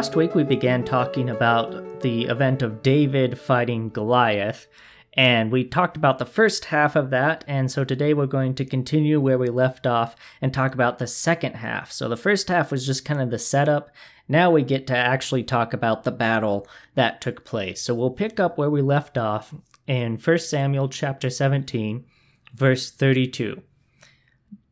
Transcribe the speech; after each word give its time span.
last 0.00 0.16
week 0.16 0.34
we 0.34 0.44
began 0.44 0.82
talking 0.82 1.28
about 1.28 2.00
the 2.00 2.24
event 2.24 2.62
of 2.62 2.82
David 2.82 3.38
fighting 3.38 3.90
Goliath, 3.90 4.66
and 5.12 5.52
we 5.52 5.62
talked 5.62 5.94
about 5.94 6.18
the 6.18 6.24
first 6.24 6.64
half 6.64 6.96
of 6.96 7.10
that, 7.10 7.44
and 7.46 7.70
so 7.70 7.84
today 7.84 8.14
we're 8.14 8.24
going 8.24 8.54
to 8.54 8.64
continue 8.64 9.20
where 9.20 9.36
we 9.36 9.50
left 9.50 9.86
off 9.86 10.16
and 10.40 10.54
talk 10.54 10.72
about 10.72 10.98
the 10.98 11.06
second 11.06 11.56
half. 11.56 11.92
So 11.92 12.08
the 12.08 12.16
first 12.16 12.48
half 12.48 12.70
was 12.72 12.86
just 12.86 13.04
kind 13.04 13.20
of 13.20 13.30
the 13.30 13.38
setup. 13.38 13.90
Now 14.26 14.50
we 14.50 14.62
get 14.62 14.86
to 14.86 14.96
actually 14.96 15.42
talk 15.44 15.74
about 15.74 16.04
the 16.04 16.12
battle 16.12 16.66
that 16.94 17.20
took 17.20 17.44
place. 17.44 17.82
So 17.82 17.94
we'll 17.94 18.08
pick 18.08 18.40
up 18.40 18.56
where 18.56 18.70
we 18.70 18.80
left 18.80 19.18
off 19.18 19.52
in 19.86 20.16
1 20.16 20.38
Samuel 20.38 20.88
chapter 20.88 21.28
17, 21.28 22.06
verse 22.54 22.90
32. 22.90 23.60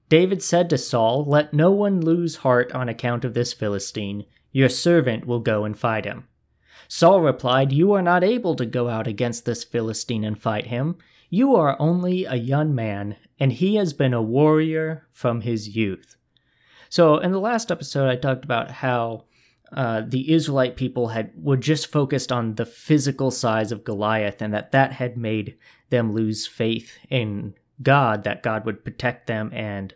David 0.09 0.43
said 0.43 0.71
to 0.71 0.79
Saul, 0.79 1.27
Let 1.27 1.53
no 1.53 1.71
one 1.71 2.01
lose 2.01 2.37
heart 2.37 2.73
on 2.73 2.89
account 2.89 3.27
of 3.27 3.35
this 3.35 3.53
Philistine. 3.53 4.25
Your 4.53 4.69
servant 4.69 5.27
will 5.27 5.41
go 5.41 5.65
and 5.65 5.79
fight 5.79 6.05
him. 6.05 6.27
Saul 6.89 7.21
replied, 7.21 7.73
You 7.73 7.93
are 7.93 8.03
not 8.03 8.25
able 8.25 8.57
to 8.57 8.67
go 8.67 8.89
out 8.89 9.07
against 9.07 9.45
this 9.45 9.63
Philistine 9.63 10.25
and 10.25 10.39
fight 10.39 10.67
him. 10.67 10.97
You 11.31 11.55
are 11.57 11.77
only 11.79 12.25
a 12.25 12.37
young 12.37 12.75
man, 12.75 13.17
and 13.39 13.53
he 13.53 13.75
has 13.75 13.93
been 13.93 14.15
a 14.15 14.23
warrior 14.23 15.07
from 15.11 15.43
his 15.43 15.77
youth. 15.77 16.17
So, 16.89 17.19
in 17.19 17.33
the 17.33 17.41
last 17.41 17.71
episode, 17.71 18.09
I 18.09 18.17
talked 18.17 18.45
about 18.45 18.71
how 18.71 19.25
uh, 19.71 20.03
the 20.07 20.33
Israelite 20.33 20.77
people 20.77 21.09
had 21.09 21.33
were 21.37 21.59
just 21.59 21.89
focused 21.89 22.33
on 22.33 22.55
the 22.55 22.65
physical 22.65 23.31
size 23.31 23.71
of 23.71 23.85
Goliath, 23.85 24.41
and 24.41 24.55
that 24.55 24.73
that 24.73 24.93
had 24.93 25.19
made 25.19 25.59
them 25.91 26.13
lose 26.13 26.47
faith 26.47 26.97
in 27.11 27.55
God, 27.83 28.25
that 28.25 28.43
God 28.43 28.65
would 28.65 28.85
protect 28.85 29.27
them 29.27 29.51
and 29.53 29.95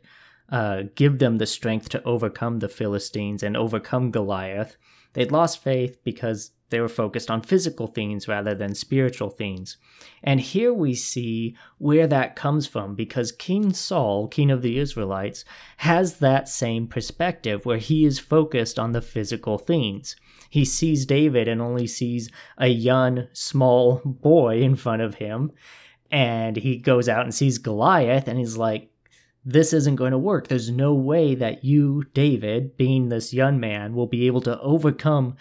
uh, 0.52 0.82
give 0.94 1.18
them 1.18 1.38
the 1.38 1.46
strength 1.46 1.88
to 1.88 2.02
overcome 2.04 2.58
the 2.58 2.68
Philistines 2.68 3.42
and 3.42 3.56
overcome 3.56 4.10
Goliath. 4.10 4.76
They'd 5.14 5.32
lost 5.32 5.62
faith 5.62 5.98
because 6.04 6.52
they 6.68 6.80
were 6.80 6.88
focused 6.88 7.30
on 7.30 7.40
physical 7.40 7.86
things 7.86 8.28
rather 8.28 8.54
than 8.54 8.74
spiritual 8.74 9.30
things. 9.30 9.78
And 10.22 10.40
here 10.40 10.72
we 10.72 10.94
see 10.94 11.56
where 11.78 12.06
that 12.06 12.36
comes 12.36 12.66
from 12.66 12.94
because 12.94 13.32
King 13.32 13.72
Saul, 13.72 14.28
king 14.28 14.50
of 14.50 14.60
the 14.62 14.78
Israelites, 14.78 15.44
has 15.78 16.18
that 16.18 16.48
same 16.48 16.86
perspective 16.86 17.64
where 17.64 17.78
he 17.78 18.04
is 18.04 18.18
focused 18.18 18.78
on 18.78 18.92
the 18.92 19.02
physical 19.02 19.56
things. 19.56 20.16
He 20.50 20.66
sees 20.66 21.06
David 21.06 21.48
and 21.48 21.62
only 21.62 21.86
sees 21.86 22.30
a 22.58 22.68
young, 22.68 23.28
small 23.32 24.02
boy 24.04 24.60
in 24.60 24.76
front 24.76 25.00
of 25.00 25.14
him. 25.14 25.52
And 26.10 26.58
he 26.58 26.76
goes 26.76 27.08
out 27.08 27.24
and 27.24 27.34
sees 27.34 27.56
Goliath 27.56 28.28
and 28.28 28.38
he's 28.38 28.58
like, 28.58 28.91
this 29.44 29.72
isn't 29.72 29.96
going 29.96 30.12
to 30.12 30.18
work. 30.18 30.48
There's 30.48 30.70
no 30.70 30.94
way 30.94 31.34
that 31.34 31.64
you, 31.64 32.04
David, 32.14 32.76
being 32.76 33.08
this 33.08 33.32
young 33.32 33.58
man, 33.58 33.94
will 33.94 34.06
be 34.06 34.26
able 34.26 34.40
to 34.42 34.60
overcome 34.60 35.36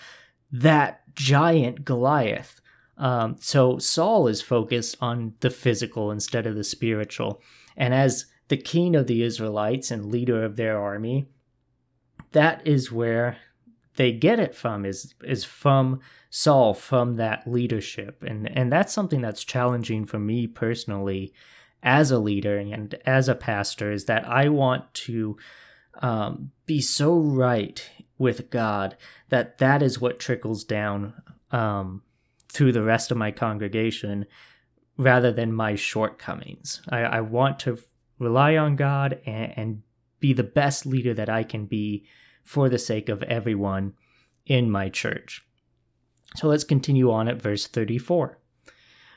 that 0.52 1.02
giant 1.14 1.86
Goliath. 1.86 2.62
Um, 2.98 3.36
so 3.40 3.78
Saul 3.78 4.28
is 4.28 4.42
focused 4.42 4.98
on 5.02 5.34
the 5.40 5.50
physical 5.50 6.12
instead 6.12 6.46
of 6.46 6.56
the 6.56 6.64
spiritual. 6.64 7.42
And 7.78 7.94
as 7.94 8.26
the 8.48 8.58
king 8.58 8.96
of 8.96 9.08
the 9.08 9.24
Israelites 9.24 9.92
and 9.92 10.12
leader 10.12 10.44
of 10.44 10.56
their 10.56 10.80
army, 10.80 11.28
that 12.32 12.66
is 12.66 12.92
where 12.92 13.38
they 13.96 14.12
get 14.12 14.40
it 14.40 14.56
from 14.56 14.86
is 14.86 15.14
is 15.24 15.44
from 15.44 16.00
Saul 16.30 16.74
from 16.74 17.16
that 17.16 17.46
leadership 17.46 18.24
and 18.24 18.50
and 18.58 18.72
that's 18.72 18.94
something 18.94 19.22
that's 19.22 19.44
challenging 19.44 20.06
for 20.06 20.18
me 20.18 20.48
personally 20.48 21.34
as 21.84 22.12
a 22.12 22.20
leader 22.20 22.58
and 22.58 22.96
as 23.06 23.28
a 23.28 23.36
pastor 23.36 23.92
is 23.92 24.06
that 24.06 24.28
I 24.28 24.50
want 24.50 24.94
to 24.94 25.38
um, 26.02 26.52
be 26.66 26.82
so 26.82 27.18
right 27.20 27.88
with 28.18 28.50
God 28.50 28.96
that 29.30 29.58
that 29.58 29.82
is 29.82 30.00
what 30.00 30.20
trickles 30.20 30.64
down 30.64 31.14
um, 31.52 32.04
through 32.50 32.72
the 32.72 32.84
rest 32.84 33.12
of 33.12 33.18
my 33.18 33.32
congregation 33.32 34.26
rather 34.98 35.32
than 35.32 35.54
my 35.54 35.76
shortcomings. 35.76 36.82
I, 36.90 37.00
I 37.00 37.22
want 37.22 37.60
to 37.60 37.80
rely 38.20 38.56
on 38.58 38.76
God 38.76 39.20
and, 39.26 39.54
and 39.58 39.82
be 40.20 40.34
the 40.34 40.44
best 40.44 40.86
leader 40.86 41.14
that 41.14 41.30
I 41.30 41.44
can 41.44 41.66
be 41.66 42.06
for 42.44 42.70
the 42.70 42.78
sake 42.78 43.10
of 43.10 43.24
everyone 43.24 43.94
in 44.46 44.70
my 44.70 44.90
church. 44.90 45.44
So 46.36 46.48
let's 46.48 46.64
continue 46.64 47.12
on 47.12 47.28
at 47.28 47.42
verse 47.42 47.68
34. 47.68 48.38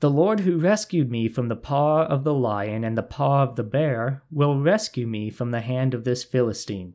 The 0.00 0.10
Lord 0.10 0.40
who 0.40 0.58
rescued 0.58 1.10
me 1.10 1.28
from 1.28 1.48
the 1.48 1.56
paw 1.56 2.04
of 2.04 2.24
the 2.24 2.34
lion 2.34 2.84
and 2.84 2.96
the 2.96 3.02
paw 3.02 3.42
of 3.42 3.56
the 3.56 3.62
bear 3.62 4.22
will 4.30 4.58
rescue 4.58 5.06
me 5.06 5.28
from 5.30 5.50
the 5.50 5.60
hand 5.60 5.92
of 5.92 6.04
this 6.04 6.24
Philistine. 6.24 6.94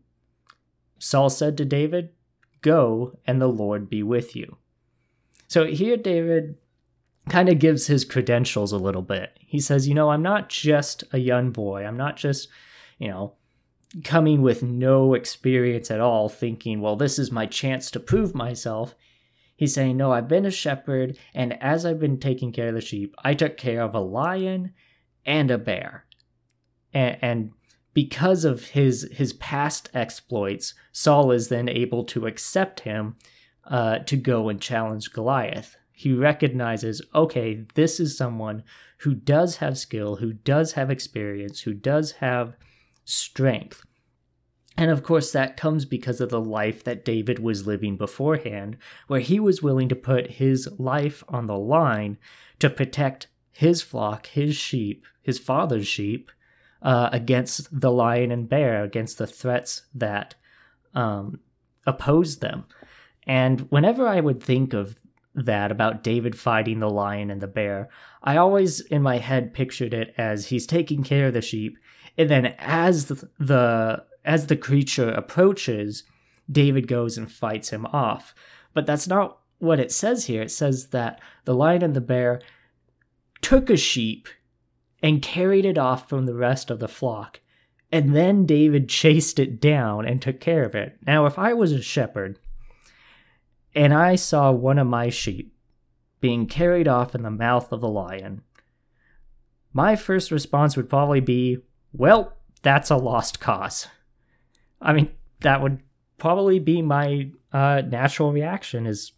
Saul 0.98 1.30
said 1.30 1.56
to 1.58 1.66
David, 1.66 2.10
Go, 2.62 3.20
and 3.28 3.40
the 3.40 3.48
Lord 3.48 3.92
be 3.92 4.02
with 4.02 4.36
you. 4.36 4.58
So 5.48 5.66
here, 5.66 5.98
David 5.98 6.58
kind 7.30 7.48
of 7.48 7.60
gives 7.60 7.86
his 7.86 8.06
credentials 8.06 8.72
a 8.72 8.78
little 8.78 9.04
bit. 9.04 9.38
He 9.40 9.60
says, 9.60 9.88
You 9.88 9.94
know, 9.94 10.10
I'm 10.10 10.24
not 10.24 10.50
just 10.50 11.04
a 11.12 11.20
young 11.20 11.52
boy. 11.52 11.86
I'm 11.86 11.98
not 11.98 12.18
just, 12.18 12.48
you 12.98 13.08
know, 13.08 13.34
coming 14.04 14.42
with 14.42 14.64
no 14.64 15.14
experience 15.14 15.92
at 15.92 16.00
all, 16.00 16.28
thinking, 16.28 16.82
Well, 16.82 16.96
this 16.96 17.20
is 17.20 17.32
my 17.32 17.46
chance 17.46 17.92
to 17.92 18.00
prove 18.00 18.34
myself. 18.34 18.96
He's 19.56 19.74
saying, 19.74 19.98
No, 19.98 20.12
I've 20.12 20.28
been 20.28 20.46
a 20.46 20.52
shepherd, 20.52 21.18
and 21.34 21.62
as 21.62 21.86
I've 21.86 22.00
been 22.00 22.20
taking 22.20 22.52
care 22.52 22.70
of 22.70 22.76
the 22.76 22.82
sheep, 22.82 23.16
I 23.24 23.34
took 23.34 23.58
care 23.58 23.82
of 23.82 23.96
a 23.96 24.00
lion 24.00 24.74
and 25.26 25.50
a 25.50 25.58
bear. 25.58 26.06
And, 26.94 27.18
and 27.22 27.52
because 27.94 28.44
of 28.46 28.66
his 28.68 29.10
his 29.14 29.34
past 29.34 29.90
exploits, 29.94 30.74
Saul 30.92 31.32
is 31.32 31.48
then 31.48 31.70
able 31.70 32.04
to 32.06 32.28
accept 32.28 32.82
him 32.82 33.16
uh, 33.64 34.00
to 34.00 34.18
go 34.18 34.50
and 34.50 34.62
challenge 34.62 35.14
Goliath. 35.14 35.78
He 35.92 36.14
recognizes, 36.14 37.02
okay, 37.16 37.66
this 37.76 38.02
is 38.02 38.18
someone 38.18 38.64
who 39.00 39.16
does 39.16 39.58
have 39.58 39.78
skill, 39.78 40.18
who 40.18 40.34
does 40.34 40.74
have 40.74 40.92
experience, 40.92 41.62
who 41.62 41.74
does 41.74 42.14
have 42.14 42.56
strength. 43.06 43.82
And 44.78 44.92
of 44.92 45.04
course, 45.04 45.32
that 45.32 45.58
comes 45.58 45.86
because 45.86 46.20
of 46.20 46.30
the 46.30 46.42
life 46.42 46.84
that 46.84 47.06
David 47.06 47.40
was 47.40 47.66
living 47.66 47.96
beforehand, 47.96 48.78
where 49.08 49.22
he 49.22 49.40
was 49.40 49.64
willing 49.64 49.88
to 49.90 49.96
put 49.96 50.32
his 50.32 50.68
life 50.78 51.24
on 51.30 51.48
the 51.48 51.58
line 51.58 52.18
to 52.60 52.70
protect 52.70 53.28
his 53.52 53.82
flock, 53.82 54.28
his 54.28 54.56
sheep, 54.56 55.06
his 55.22 55.40
father's 55.40 55.88
sheep, 55.88 56.30
uh, 56.82 57.10
against 57.14 57.80
the 57.80 57.92
lion 57.92 58.32
and 58.32 58.50
bear, 58.50 58.84
against 58.84 59.18
the 59.18 59.28
threats 59.28 59.84
that 59.94 60.36
um, 60.94 61.40
opposed 61.88 62.42
them. 62.42 62.66
And 63.26 63.62
whenever 63.72 64.08
I 64.08 64.20
would 64.20 64.44
think 64.44 64.74
of 64.74 65.00
that 65.34 65.72
about 65.72 66.04
David 66.04 66.38
fighting 66.38 66.80
the 66.80 66.90
lion 66.90 67.32
and 67.32 67.42
the 67.42 67.48
bear, 67.48 67.90
I 68.22 68.38
always 68.38 68.82
in 68.82 69.02
my 69.02 69.18
head 69.18 69.54
pictured 69.54 69.94
it 69.94 70.14
as 70.18 70.48
he's 70.48 70.68
taking 70.68 71.04
care 71.04 71.28
of 71.28 71.34
the 71.34 71.42
sheep, 71.42 71.78
and 72.18 72.30
then 72.30 72.56
as 72.60 73.08
the 73.40 74.04
as 74.26 74.48
the 74.48 74.58
creature 74.58 75.10
approaches, 75.10 76.04
David 76.52 76.88
goes 76.88 77.18
and 77.18 77.32
fights 77.32 77.70
him 77.70 77.86
off. 77.88 78.36
But 78.74 78.86
that's 78.86 79.08
not 79.08 79.38
what 79.60 79.80
it 79.80 79.92
says 79.92 80.26
here. 80.26 80.42
It 80.42 80.52
says 80.52 80.88
that 80.88 81.22
the 81.46 81.56
lion 81.56 81.84
and 81.84 81.94
the 81.94 82.02
bear 82.02 82.42
took 83.42 83.70
a 83.70 83.78
sheep 83.78 84.28
and 85.02 85.22
carried 85.22 85.66
it 85.66 85.78
off 85.78 86.10
from 86.10 86.26
the 86.26 86.34
rest 86.34 86.70
of 86.70 86.80
the 86.80 86.88
flock. 86.88 87.40
And 87.92 88.16
then 88.16 88.46
David 88.46 88.90
chased 88.90 89.40
it 89.40 89.62
down 89.62 90.06
and 90.06 90.22
took 90.22 90.40
care 90.40 90.66
of 90.66 90.76
it. 90.76 90.98
Now, 91.06 91.26
if 91.28 91.38
I 91.38 91.54
was 91.54 91.72
a 91.72 91.82
shepherd 91.82 92.40
and 93.74 93.94
I 93.94 94.16
saw 94.16 94.52
one 94.52 94.80
of 94.80 94.88
my 94.88 95.10
sheep 95.10 95.56
being 96.20 96.48
carried 96.48 96.88
off 96.88 97.14
in 97.14 97.22
the 97.22 97.30
mouth 97.30 97.72
of 97.72 97.82
the 97.82 97.88
lion, 97.88 98.42
my 99.72 99.96
first 99.96 100.32
response 100.32 100.76
would 100.76 100.90
probably 100.90 101.20
be, 101.20 101.60
Well, 101.94 102.34
that's 102.64 102.90
a 102.90 102.98
lost 102.98 103.40
cause. 103.40 103.88
I 104.86 104.94
mean, 104.94 105.12
that 105.42 105.62
would 105.62 105.82
probably 106.18 106.60
be 106.60 106.82
my 106.82 107.30
uh, 107.52 107.82
natural 107.86 108.32
reaction 108.32 108.86
is 108.86 109.12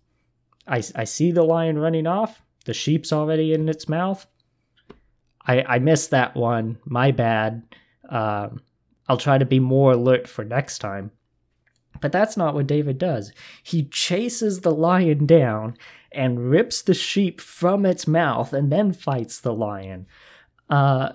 I, 0.67 0.81
I 0.95 1.03
see 1.03 1.31
the 1.31 1.43
lion 1.43 1.77
running 1.77 2.07
off, 2.07 2.41
the 2.65 2.73
sheep's 2.73 3.13
already 3.13 3.53
in 3.53 3.69
its 3.69 3.87
mouth. 3.87 4.25
I, 5.45 5.61
I 5.63 5.79
missed 5.79 6.11
that 6.11 6.35
one. 6.35 6.77
My 6.85 7.11
bad. 7.11 7.63
Um, 8.09 8.61
I'll 9.07 9.17
try 9.17 9.37
to 9.37 9.45
be 9.45 9.59
more 9.59 9.93
alert 9.93 10.27
for 10.27 10.43
next 10.43 10.79
time. 10.79 11.11
But 12.01 12.11
that's 12.11 12.37
not 12.37 12.53
what 12.53 12.67
David 12.67 12.97
does. 12.97 13.31
He 13.63 13.85
chases 13.85 14.61
the 14.61 14.73
lion 14.73 15.25
down 15.25 15.77
and 16.11 16.49
rips 16.49 16.81
the 16.81 16.93
sheep 16.93 17.39
from 17.41 17.85
its 17.85 18.07
mouth 18.07 18.53
and 18.53 18.71
then 18.71 18.91
fights 18.91 19.39
the 19.39 19.53
lion. 19.53 20.05
Uh, 20.69 21.11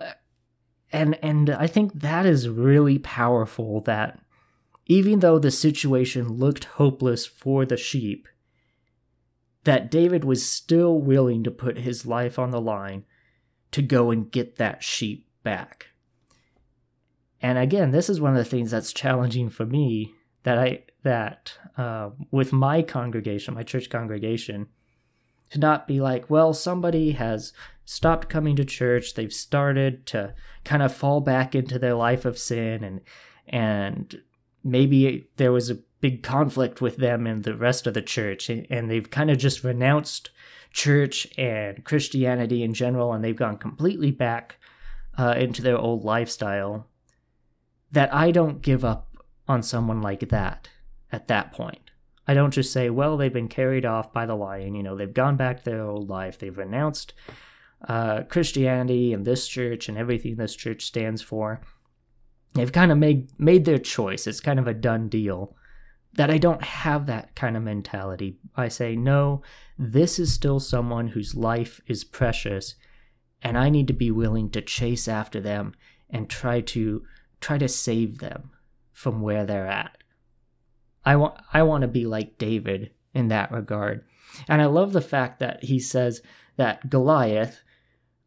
and 0.93 1.19
and 1.23 1.51
I 1.51 1.67
think 1.67 2.01
that 2.01 2.27
is 2.27 2.49
really 2.49 2.99
powerful 2.99 3.81
that 3.83 4.19
even 4.93 5.21
though 5.21 5.39
the 5.39 5.51
situation 5.51 6.35
looked 6.35 6.65
hopeless 6.65 7.25
for 7.25 7.65
the 7.65 7.79
sheep, 7.79 8.29
that 9.65 9.91
David 9.91 10.23
was 10.23 10.45
still 10.45 10.99
willing 10.99 11.43
to 11.45 11.51
put 11.51 11.79
his 11.79 12.05
life 12.05 12.39
on 12.39 12.51
the 12.51 12.61
line 12.61 13.05
to 13.71 13.81
go 13.81 14.11
and 14.11 14.31
get 14.31 14.57
that 14.57 14.83
sheep 14.83 15.31
back. 15.43 15.87
And 17.41 17.57
again, 17.57 17.91
this 17.91 18.11
is 18.11 18.21
one 18.21 18.33
of 18.33 18.37
the 18.37 18.45
things 18.45 18.71
that's 18.71 18.93
challenging 18.93 19.49
for 19.49 19.65
me 19.65 20.13
that 20.43 20.59
I 20.59 20.83
that 21.05 21.57
uh, 21.79 22.11
with 22.31 22.53
my 22.53 22.83
congregation, 22.83 23.55
my 23.55 23.63
church 23.63 23.89
congregation, 23.89 24.67
to 25.53 25.59
not 25.59 25.89
be 25.89 26.03
like, 26.03 26.29
well, 26.29 26.53
somebody 26.53 27.13
has 27.13 27.55
stopped 27.87 28.29
coming 28.29 28.57
to 28.57 28.65
church, 28.65 29.15
they've 29.15 29.33
started 29.33 30.05
to 30.09 30.35
kind 30.65 30.83
of 30.83 30.95
fall 30.95 31.23
back 31.23 31.55
into 31.55 31.79
their 31.79 31.95
life 31.95 32.27
of 32.27 32.37
sin, 32.37 32.85
and 32.85 33.01
and 33.49 34.21
maybe 34.65 35.29
there 35.37 35.53
was 35.53 35.71
a 35.71 35.79
big 36.01 36.23
conflict 36.23 36.81
with 36.81 36.97
them 36.97 37.27
and 37.27 37.45
the 37.45 37.57
rest 37.57 37.87
of 37.87 37.95
the 37.95 38.03
church, 38.03 38.49
and 38.51 38.91
they've 38.91 39.11
kind 39.11 39.31
of 39.31 39.39
just 39.39 39.65
renounced 39.65 40.31
church 40.73 41.27
and 41.39 41.85
Christianity 41.85 42.63
in 42.63 42.75
general, 42.75 43.13
and 43.13 43.23
they've 43.23 43.37
gone 43.37 43.59
completely 43.59 44.11
back 44.11 44.57
uh, 45.19 45.35
into 45.37 45.63
their 45.63 45.79
old 45.79 46.05
lifestyle. 46.05 46.87
That 47.91 48.13
I 48.15 48.31
don't 48.31 48.63
give 48.63 48.85
up 48.85 49.17
on 49.47 49.63
someone 49.63 50.01
like 50.01 50.29
that 50.31 50.69
at 51.11 51.29
that 51.29 51.53
point. 51.53 51.91
I 52.27 52.35
don't 52.35 52.53
just 52.53 52.73
say, 52.73 52.89
well, 52.89 53.17
they've 53.17 53.33
been 53.33 53.49
carried 53.49 53.85
off 53.85 54.13
by 54.13 54.27
the 54.27 54.35
lion. 54.35 54.75
You 54.75 54.83
know, 54.83 54.97
they've 54.97 55.13
gone 55.13 55.37
back 55.37 55.59
to 55.59 55.65
their 55.65 55.83
old 55.83 56.09
life. 56.09 56.39
They've 56.39 56.57
renounced 56.57 57.13
uh, 57.87 58.23
Christianity 58.23 59.13
and 59.13 59.25
this 59.25 59.49
church 59.49 59.89
and 59.89 59.99
everything 59.99 60.37
this 60.37 60.55
church 60.55 60.85
stands 60.85 61.21
for. 61.21 61.61
They've 62.55 62.73
kind 62.73 62.93
of 62.93 62.99
made 62.99 63.29
made 63.39 63.65
their 63.65 63.79
choice. 63.79 64.27
It's 64.27 64.41
kind 64.41 64.59
of 64.59 64.67
a 64.67 64.75
done 64.75 65.09
deal. 65.09 65.57
That 66.15 66.31
I 66.31 66.37
don't 66.37 66.63
have 66.63 67.07
that 67.07 67.35
kind 67.35 67.57
of 67.57 67.63
mentality. 67.63 68.37
I 68.55 68.69
say, 68.69 68.95
no, 68.97 69.41
this 69.79 70.19
is 70.19 70.31
still 70.31 70.61
someone 70.61 71.09
whose 71.09 71.35
life 71.35 71.81
is 71.87 72.05
precious, 72.05 72.75
and 73.41 73.57
I 73.57 73.71
need 73.71 73.87
to 73.87 73.95
be 73.95 74.11
willing 74.11 74.51
to 74.51 74.61
chase 74.61 75.09
after 75.09 75.41
them 75.41 75.73
and 76.11 76.29
try 76.29 76.61
to 76.61 77.03
try 77.41 77.57
to 77.57 77.69
save 77.69 78.19
them 78.19 78.51
from 78.93 79.23
where 79.23 79.47
they're 79.47 79.67
at. 79.67 79.97
I 81.05 81.17
want 81.17 81.41
I 81.53 81.63
want 81.63 81.83
to 81.83 81.89
be 81.89 82.05
like 82.05 82.39
David 82.39 82.91
in 83.15 83.29
that 83.29 83.51
regard. 83.51 84.05
And 84.49 84.63
I 84.63 84.67
love 84.67 84.93
the 84.93 85.01
fact 85.01 85.41
that 85.41 85.65
he 85.65 85.79
says 85.79 86.23
that 86.57 86.89
Goliath, 86.89 87.63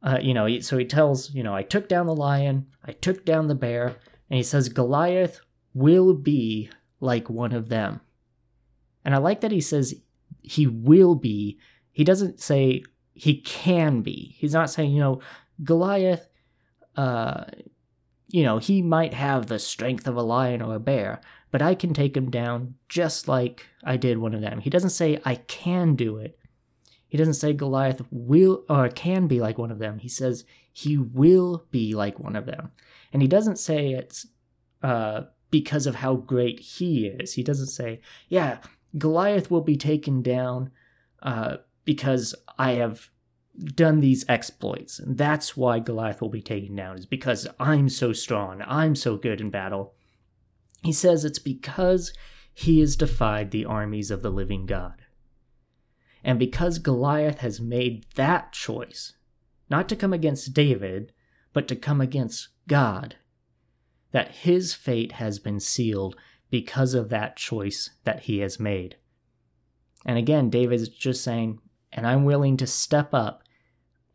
uh, 0.04 0.19
you 0.22 0.33
know, 0.33 0.60
so 0.60 0.77
he 0.77 0.86
tells, 0.86 1.33
you 1.33 1.44
know, 1.44 1.56
I 1.56 1.63
took 1.63 1.88
down 1.88 2.06
the 2.06 2.16
lion, 2.16 2.68
I 2.83 2.92
took 2.92 3.25
down 3.25 3.48
the 3.48 3.56
bear, 3.56 3.95
and 4.30 4.38
he 4.38 4.44
says 4.44 4.69
Goliath 4.69 5.39
will 5.74 6.13
be 6.13 6.69
like 7.00 7.30
one 7.30 7.51
of 7.51 7.69
them. 7.69 8.01
And 9.04 9.13
I 9.13 9.18
like 9.18 9.42
that 9.42 9.51
he 9.51 9.62
says 9.62 9.94
he 10.42 10.68
will 10.68 11.16
be. 11.16 11.60
He 11.92 12.04
doesn't 12.04 12.39
say 12.39 12.83
he 13.13 13.42
can 13.42 14.01
be. 14.01 14.36
He's 14.38 14.54
not 14.54 14.69
saying, 14.69 14.92
you 14.92 15.00
know, 15.00 15.22
Goliath, 15.63 16.27
uh, 16.95 17.45
you 18.27 18.44
know, 18.44 18.57
he 18.57 18.81
might 18.81 19.13
have 19.13 19.48
the 19.48 19.60
strength 19.60 20.07
of 20.07 20.16
a 20.16 20.22
lion 20.22 20.62
or 20.62 20.75
a 20.75 20.80
bear, 20.80 21.22
but 21.51 21.62
I 21.62 21.75
can 21.75 21.94
take 21.94 22.18
him 22.18 22.30
down 22.30 22.75
just 22.89 23.27
like 23.27 23.68
I 23.83 23.98
did 23.98 24.18
one 24.18 24.33
of 24.33 24.42
them. 24.42 24.60
He 24.60 24.69
doesn't 24.69 24.89
say 24.89 25.22
I 25.24 25.36
can 25.36 25.95
do 25.95 26.18
it. 26.18 26.38
He 27.07 27.18
doesn't 27.18 27.36
say 27.36 27.54
Goliath 27.54 28.01
will 28.12 28.66
or 28.68 28.89
can 28.89 29.27
be 29.27 29.39
like 29.39 29.57
one 29.57 29.72
of 29.72 29.80
them. 29.80 30.00
He 30.00 30.10
says 30.10 30.44
he 30.77 30.98
will 30.98 31.66
be 31.72 31.95
like 31.95 32.19
one 32.19 32.36
of 32.36 32.45
them. 32.45 32.69
And 33.13 33.22
he 33.22 33.30
doesn't 33.30 33.60
say 33.60 33.94
it's 33.94 34.27
uh, 34.83 35.22
because 35.50 35.88
of 35.88 35.95
how 35.95 36.16
great 36.16 36.60
he 36.60 37.07
is. 37.07 37.31
He 37.31 37.44
doesn't 37.44 37.68
say, 37.68 38.01
yeah, 38.27 38.57
Goliath 38.98 39.50
will 39.50 39.62
be 39.62 39.77
taken 39.77 40.22
down 40.22 40.72
uh, 41.24 41.57
because 41.86 42.36
I 42.60 42.74
have 42.74 43.07
done 43.74 44.01
these 44.01 44.25
exploits. 44.27 45.00
And 45.00 45.18
that's 45.18 45.56
why 45.56 45.80
Goliath 45.80 46.19
will 46.19 46.27
be 46.27 46.42
taken 46.42 46.75
down, 46.75 46.98
is 46.98 47.06
because 47.06 47.48
I'm 47.57 47.88
so 47.88 48.12
strong. 48.12 48.62
I'm 48.68 48.95
so 48.95 49.16
good 49.16 49.39
in 49.39 49.51
battle. 49.51 49.94
He 50.83 50.92
says 50.92 51.24
it's 51.24 51.39
because 51.39 52.12
he 52.54 52.81
has 52.81 52.98
defied 52.98 53.51
the 53.51 53.63
armies 53.63 54.12
of 54.12 54.24
the 54.24 54.30
living 54.30 54.66
God. 54.66 55.01
And 56.22 56.38
because 56.38 56.80
Goliath 56.80 57.39
has 57.39 57.62
made 57.62 58.07
that 58.16 58.51
choice, 58.51 59.13
not 59.70 59.90
to 59.90 59.96
come 59.96 60.14
against 60.14 60.54
David, 60.54 61.12
but 61.54 61.68
to 61.68 61.76
come 61.76 62.02
against 62.02 62.50
God, 62.68 63.16
that 64.12 64.32
his 64.32 64.74
fate 64.74 65.14
has 65.14 65.40
been 65.40 65.60
sealed 65.60 66.16
because 66.50 66.94
of 66.94 67.10
that 67.10 67.38
choice 67.38 67.92
that 68.04 68.22
he 68.22 68.40
has 68.40 68.60
made. 68.60 68.98
And 70.06 70.18
again, 70.18 70.50
David 70.50 70.80
is 70.80 70.90
just 70.90 71.24
saying, 71.24 71.60
and 71.92 72.06
I'm 72.06 72.26
willing 72.26 72.58
to 72.58 72.68
step 72.68 73.14
up 73.14 73.44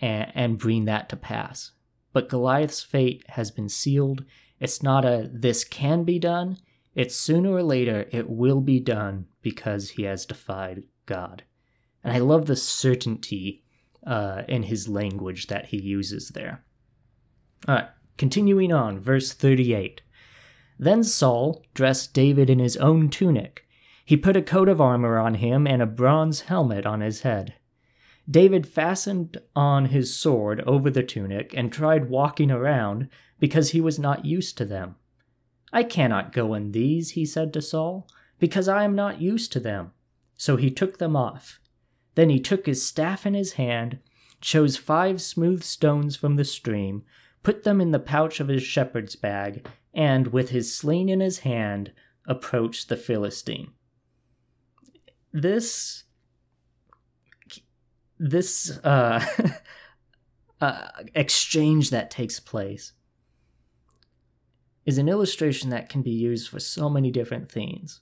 and, 0.00 0.31
and 0.35 0.58
bring 0.58 0.85
that 0.85 1.08
to 1.08 1.17
pass. 1.17 1.73
But 2.12 2.29
Goliath's 2.29 2.82
fate 2.82 3.25
has 3.29 3.50
been 3.50 3.69
sealed 3.69 4.25
it's 4.61 4.82
not 4.82 5.06
a 5.06 5.29
this 5.32 5.64
can 5.64 6.05
be 6.05 6.19
done. 6.19 6.58
It's 6.94 7.17
sooner 7.17 7.50
or 7.50 7.62
later 7.62 8.06
it 8.12 8.29
will 8.29 8.61
be 8.61 8.79
done 8.79 9.26
because 9.41 9.91
he 9.91 10.03
has 10.03 10.26
defied 10.26 10.85
God. 11.06 11.44
And 12.05 12.12
I 12.12 12.19
love 12.19 12.46
the 12.46 12.56
certainty 12.56 13.64
uh, 14.06 14.43
in 14.49 14.64
his 14.64 14.88
language 14.88 15.47
that 15.49 15.67
he 15.67 15.81
uses 15.81 16.31
there. 16.31 16.64
All 17.69 17.75
right, 17.75 17.88
continuing 18.17 18.73
on, 18.73 18.99
verse 18.99 19.32
38. 19.32 20.02
Then 20.79 21.05
Saul 21.05 21.62
dressed 21.75 22.14
David 22.14 22.49
in 22.49 22.58
his 22.58 22.76
own 22.79 23.11
tunic. 23.11 23.67
He 24.05 24.17
put 24.17 24.37
a 24.37 24.43
coat 24.43 24.69
of 24.69 24.81
armor 24.81 25.19
on 25.19 25.35
him 25.35 25.67
and 25.67 25.82
a 25.82 25.87
bronze 25.87 26.43
helmet 26.43 26.87
on 26.87 27.00
his 27.00 27.20
head. 27.20 27.55
David 28.29 28.67
fastened 28.67 29.38
on 29.55 29.87
his 29.87 30.14
sword 30.14 30.61
over 30.62 30.91
the 30.91 31.03
tunic 31.03 31.53
and 31.56 31.73
tried 31.73 32.08
walking 32.11 32.50
around, 32.50 33.08
because 33.38 33.70
he 33.70 33.81
was 33.81 33.99
not 33.99 34.25
used 34.25 34.56
to 34.58 34.64
them. 34.64 34.96
I 35.72 35.82
cannot 35.82 36.32
go 36.32 36.55
in 36.55 36.72
these, 36.72 37.10
he 37.10 37.24
said 37.24 37.53
to 37.55 37.63
Saul, 37.63 38.06
because 38.39 38.69
I 38.69 38.84
am 38.84 38.94
not 38.94 39.20
used 39.20 39.53
to 39.53 39.60
them. 39.60 39.93
So 40.36 40.56
he 40.56 40.70
took 40.70 40.98
them 40.98 41.17
off. 41.17 41.60
Then 42.14 42.31
he 42.31 42.40
took 42.40 42.67
his 42.67 42.84
staff 42.84 43.26
in 43.26 43.34
his 43.34 43.52
hand, 43.52 43.98
chose 44.40 44.76
five 44.76 45.20
smooth 45.20 45.62
stones 45.62 46.17
from 46.17 46.36
the 46.36 46.44
stream, 46.44 47.02
put 47.43 47.64
them 47.64 47.81
in 47.81 47.90
the 47.90 47.98
pouch 47.98 48.40
of 48.40 48.48
his 48.48 48.62
shepherd's 48.62 49.17
bag, 49.17 49.67
and, 49.94 50.29
with 50.29 50.50
his 50.50 50.74
sling 50.74 51.08
in 51.08 51.20
his 51.20 51.40
hand, 51.40 51.93
approached 52.26 52.88
the 52.88 52.96
Philistine. 52.96 53.72
This 55.32 56.05
this 58.19 58.79
uh, 58.84 59.24
uh, 60.60 60.88
exchange 61.14 61.90
that 61.90 62.10
takes 62.10 62.38
place 62.38 62.93
is 64.84 64.98
an 64.98 65.08
illustration 65.08 65.70
that 65.70 65.88
can 65.88 66.02
be 66.02 66.10
used 66.10 66.48
for 66.48 66.60
so 66.60 66.90
many 66.90 67.10
different 67.10 67.50
things. 67.50 68.00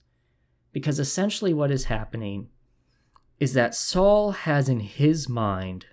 Because 0.72 0.98
essentially, 0.98 1.54
what 1.54 1.70
is 1.70 1.84
happening 1.84 2.48
is 3.40 3.52
that 3.52 3.74
Saul 3.74 4.32
has 4.32 4.68
in 4.68 4.80
his 4.80 5.28
mind 5.28 5.86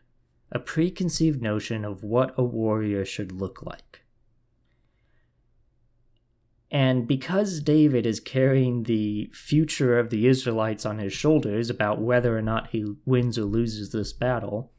a 0.51 0.59
preconceived 0.59 1.41
notion 1.41 1.85
of 1.85 2.03
what 2.03 2.33
a 2.37 2.43
warrior 2.43 3.05
should 3.05 3.31
look 3.31 3.61
like. 3.61 4.01
And 6.71 7.07
because 7.07 7.61
David 7.61 8.05
is 8.05 8.19
carrying 8.19 8.83
the 8.83 9.29
future 9.33 9.97
of 9.99 10.09
the 10.09 10.27
Israelites 10.27 10.85
on 10.85 10.97
his 10.97 11.13
shoulders 11.13 11.69
about 11.69 12.01
whether 12.01 12.37
or 12.37 12.41
not 12.41 12.71
he 12.71 12.85
wins 13.05 13.37
or 13.37 13.45
loses 13.45 13.91
this 13.91 14.11
battle, 14.11 14.71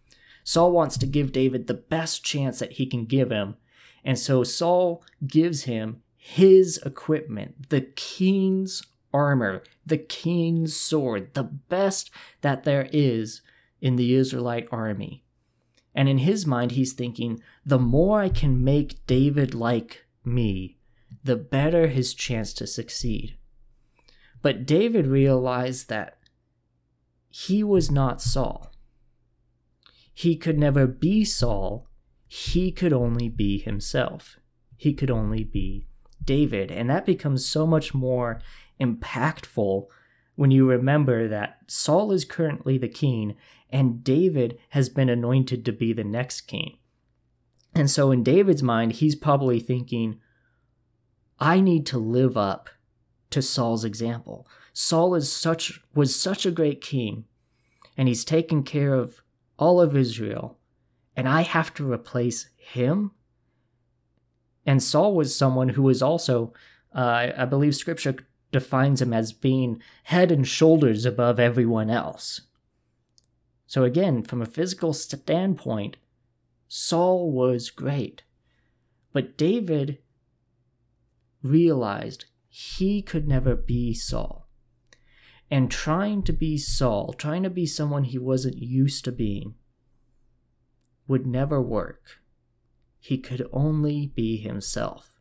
Saul 0.42 0.72
wants 0.72 0.98
to 0.98 1.06
give 1.06 1.32
David 1.32 1.66
the 1.66 1.74
best 1.74 2.24
chance 2.24 2.58
that 2.58 2.72
he 2.72 2.86
can 2.86 3.06
give 3.06 3.30
him. 3.30 3.56
And 4.04 4.18
so 4.18 4.44
Saul 4.44 5.04
gives 5.26 5.62
him 5.64 6.02
his 6.16 6.78
equipment, 6.84 7.70
the 7.70 7.80
king's 7.80 8.82
armor, 9.12 9.62
the 9.84 9.98
king's 9.98 10.76
sword, 10.76 11.34
the 11.34 11.44
best 11.44 12.10
that 12.40 12.64
there 12.64 12.88
is 12.92 13.42
in 13.80 13.96
the 13.96 14.14
Israelite 14.14 14.68
army. 14.70 15.24
And 15.94 16.08
in 16.08 16.18
his 16.18 16.46
mind, 16.46 16.72
he's 16.72 16.92
thinking, 16.92 17.40
the 17.64 17.78
more 17.78 18.20
I 18.20 18.28
can 18.28 18.62
make 18.62 19.06
David 19.06 19.54
like 19.54 20.04
me, 20.24 20.76
the 21.24 21.36
better 21.36 21.86
his 21.86 22.14
chance 22.14 22.52
to 22.54 22.66
succeed. 22.66 23.36
But 24.42 24.66
David 24.66 25.06
realized 25.06 25.88
that 25.88 26.18
he 27.28 27.64
was 27.64 27.90
not 27.90 28.20
Saul. 28.20 28.70
He 30.12 30.36
could 30.36 30.58
never 30.58 30.86
be 30.86 31.24
Saul, 31.24 31.88
he 32.26 32.72
could 32.72 32.92
only 32.92 33.28
be 33.28 33.58
himself. 33.58 34.38
He 34.76 34.92
could 34.92 35.10
only 35.10 35.44
be 35.44 35.86
David. 36.22 36.70
And 36.70 36.90
that 36.90 37.06
becomes 37.06 37.46
so 37.46 37.66
much 37.66 37.94
more 37.94 38.40
impactful 38.80 39.86
when 40.34 40.50
you 40.50 40.68
remember 40.68 41.28
that 41.28 41.58
Saul 41.66 42.12
is 42.12 42.24
currently 42.24 42.78
the 42.78 42.88
king 42.88 43.36
and 43.70 44.04
David 44.04 44.58
has 44.70 44.88
been 44.88 45.08
anointed 45.08 45.64
to 45.64 45.72
be 45.72 45.92
the 45.92 46.04
next 46.04 46.42
king. 46.42 46.78
And 47.74 47.90
so, 47.90 48.10
in 48.10 48.22
David's 48.22 48.62
mind, 48.62 48.92
he's 48.92 49.14
probably 49.14 49.60
thinking, 49.60 50.18
I 51.38 51.60
need 51.60 51.84
to 51.86 51.98
live 51.98 52.36
up 52.36 52.70
to 53.30 53.42
Saul's 53.42 53.84
example. 53.84 54.48
Saul 54.72 55.14
is 55.14 55.30
such 55.30 55.80
was 55.94 56.18
such 56.18 56.46
a 56.46 56.50
great 56.50 56.80
king, 56.80 57.24
and 57.96 58.08
he's 58.08 58.24
taken 58.24 58.62
care 58.62 58.94
of 58.94 59.22
all 59.58 59.80
of 59.80 59.96
Israel, 59.96 60.58
and 61.14 61.28
I 61.28 61.42
have 61.42 61.74
to 61.74 61.90
replace 61.90 62.48
him. 62.56 63.12
And 64.64 64.82
Saul 64.82 65.14
was 65.14 65.36
someone 65.36 65.70
who 65.70 65.82
was 65.82 66.02
also, 66.02 66.52
uh, 66.94 67.28
I 67.36 67.44
believe, 67.44 67.76
Scripture 67.76 68.16
defines 68.52 69.02
him 69.02 69.12
as 69.12 69.32
being 69.32 69.82
head 70.04 70.30
and 70.30 70.46
shoulders 70.46 71.04
above 71.04 71.38
everyone 71.38 71.90
else. 71.90 72.42
So 73.66 73.84
again, 73.84 74.22
from 74.22 74.40
a 74.40 74.46
physical 74.46 74.92
standpoint, 74.92 75.96
Saul 76.68 77.32
was 77.32 77.70
great. 77.70 78.22
But 79.12 79.36
David 79.36 79.98
realized 81.42 82.26
he 82.48 83.02
could 83.02 83.26
never 83.26 83.54
be 83.54 83.94
Saul. 83.94 84.48
And 85.50 85.70
trying 85.70 86.22
to 86.24 86.32
be 86.32 86.58
Saul, 86.58 87.12
trying 87.12 87.42
to 87.44 87.50
be 87.50 87.66
someone 87.66 88.04
he 88.04 88.18
wasn't 88.18 88.56
used 88.56 89.04
to 89.04 89.12
being, 89.12 89.54
would 91.06 91.26
never 91.26 91.62
work. 91.62 92.20
He 92.98 93.18
could 93.18 93.48
only 93.52 94.08
be 94.08 94.38
himself. 94.38 95.15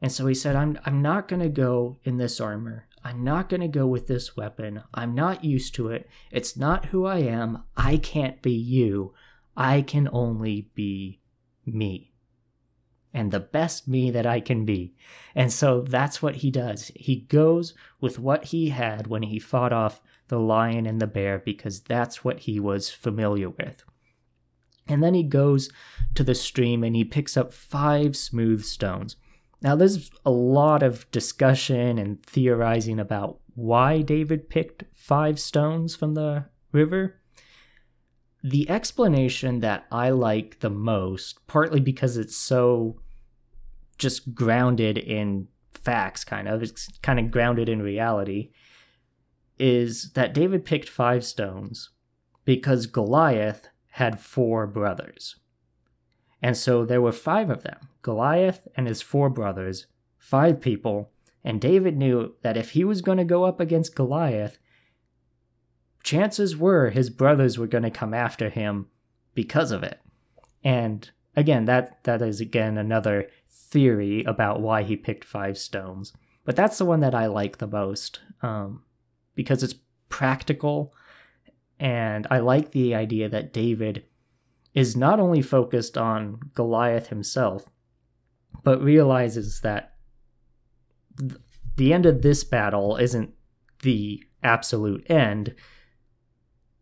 And 0.00 0.12
so 0.12 0.26
he 0.26 0.34
said, 0.34 0.54
I'm, 0.56 0.78
I'm 0.84 1.02
not 1.02 1.28
going 1.28 1.40
to 1.40 1.48
go 1.48 1.98
in 2.04 2.16
this 2.16 2.40
armor. 2.40 2.86
I'm 3.04 3.24
not 3.24 3.48
going 3.48 3.60
to 3.60 3.68
go 3.68 3.86
with 3.86 4.06
this 4.06 4.36
weapon. 4.36 4.82
I'm 4.94 5.14
not 5.14 5.44
used 5.44 5.74
to 5.76 5.88
it. 5.88 6.08
It's 6.30 6.56
not 6.56 6.86
who 6.86 7.06
I 7.06 7.18
am. 7.18 7.64
I 7.76 7.96
can't 7.96 8.42
be 8.42 8.52
you. 8.52 9.14
I 9.56 9.82
can 9.82 10.08
only 10.12 10.70
be 10.74 11.20
me. 11.64 12.12
And 13.14 13.32
the 13.32 13.40
best 13.40 13.88
me 13.88 14.10
that 14.10 14.26
I 14.26 14.40
can 14.40 14.64
be. 14.64 14.94
And 15.34 15.52
so 15.52 15.80
that's 15.80 16.22
what 16.22 16.36
he 16.36 16.50
does. 16.50 16.92
He 16.94 17.16
goes 17.16 17.74
with 18.00 18.18
what 18.18 18.46
he 18.46 18.68
had 18.68 19.06
when 19.06 19.22
he 19.22 19.38
fought 19.38 19.72
off 19.72 20.02
the 20.28 20.38
lion 20.38 20.86
and 20.86 21.00
the 21.00 21.06
bear 21.06 21.38
because 21.38 21.80
that's 21.80 22.22
what 22.22 22.40
he 22.40 22.60
was 22.60 22.90
familiar 22.90 23.48
with. 23.48 23.82
And 24.86 25.02
then 25.02 25.14
he 25.14 25.22
goes 25.22 25.70
to 26.14 26.22
the 26.22 26.34
stream 26.34 26.84
and 26.84 26.94
he 26.94 27.04
picks 27.04 27.36
up 27.36 27.52
five 27.52 28.16
smooth 28.16 28.64
stones. 28.64 29.16
Now, 29.60 29.74
there's 29.74 30.10
a 30.24 30.30
lot 30.30 30.82
of 30.82 31.10
discussion 31.10 31.98
and 31.98 32.22
theorizing 32.24 33.00
about 33.00 33.40
why 33.54 34.02
David 34.02 34.48
picked 34.48 34.84
five 34.94 35.40
stones 35.40 35.96
from 35.96 36.14
the 36.14 36.44
river. 36.70 37.20
The 38.42 38.70
explanation 38.70 39.60
that 39.60 39.86
I 39.90 40.10
like 40.10 40.60
the 40.60 40.70
most, 40.70 41.44
partly 41.48 41.80
because 41.80 42.16
it's 42.16 42.36
so 42.36 43.00
just 43.98 44.32
grounded 44.32 44.96
in 44.96 45.48
facts, 45.74 46.24
kind 46.24 46.46
of, 46.46 46.62
it's 46.62 46.88
kind 47.02 47.18
of 47.18 47.32
grounded 47.32 47.68
in 47.68 47.82
reality, 47.82 48.52
is 49.58 50.12
that 50.12 50.34
David 50.34 50.64
picked 50.64 50.88
five 50.88 51.24
stones 51.24 51.90
because 52.44 52.86
Goliath 52.86 53.68
had 53.90 54.20
four 54.20 54.68
brothers. 54.68 55.34
And 56.42 56.56
so 56.56 56.84
there 56.84 57.00
were 57.00 57.12
five 57.12 57.50
of 57.50 57.62
them 57.62 57.88
Goliath 58.02 58.68
and 58.76 58.86
his 58.86 59.02
four 59.02 59.28
brothers, 59.28 59.86
five 60.18 60.60
people, 60.60 61.10
and 61.44 61.60
David 61.60 61.96
knew 61.96 62.34
that 62.42 62.56
if 62.56 62.70
he 62.70 62.84
was 62.84 63.02
going 63.02 63.18
to 63.18 63.24
go 63.24 63.44
up 63.44 63.60
against 63.60 63.94
Goliath, 63.94 64.58
chances 66.02 66.56
were 66.56 66.90
his 66.90 67.10
brothers 67.10 67.58
were 67.58 67.66
going 67.66 67.84
to 67.84 67.90
come 67.90 68.14
after 68.14 68.48
him 68.50 68.86
because 69.34 69.70
of 69.70 69.82
it. 69.82 70.00
And 70.64 71.10
again, 71.36 71.64
that 71.66 72.02
that 72.04 72.22
is 72.22 72.40
again 72.40 72.78
another 72.78 73.28
theory 73.48 74.24
about 74.24 74.60
why 74.60 74.82
he 74.82 74.96
picked 74.96 75.24
five 75.24 75.58
stones. 75.58 76.12
But 76.44 76.56
that's 76.56 76.78
the 76.78 76.84
one 76.84 77.00
that 77.00 77.14
I 77.14 77.26
like 77.26 77.58
the 77.58 77.66
most 77.66 78.20
um, 78.42 78.82
because 79.34 79.62
it's 79.62 79.74
practical, 80.08 80.94
and 81.78 82.26
I 82.30 82.38
like 82.38 82.70
the 82.72 82.94
idea 82.94 83.28
that 83.28 83.52
David 83.52 84.04
is 84.78 84.96
not 84.96 85.18
only 85.18 85.42
focused 85.42 85.98
on 85.98 86.38
Goliath 86.54 87.08
himself, 87.08 87.68
but 88.62 88.80
realizes 88.80 89.60
that 89.62 89.94
th- 91.18 91.32
the 91.74 91.92
end 91.92 92.06
of 92.06 92.22
this 92.22 92.44
battle 92.44 92.96
isn't 92.96 93.34
the 93.82 94.22
absolute 94.40 95.04
end. 95.10 95.56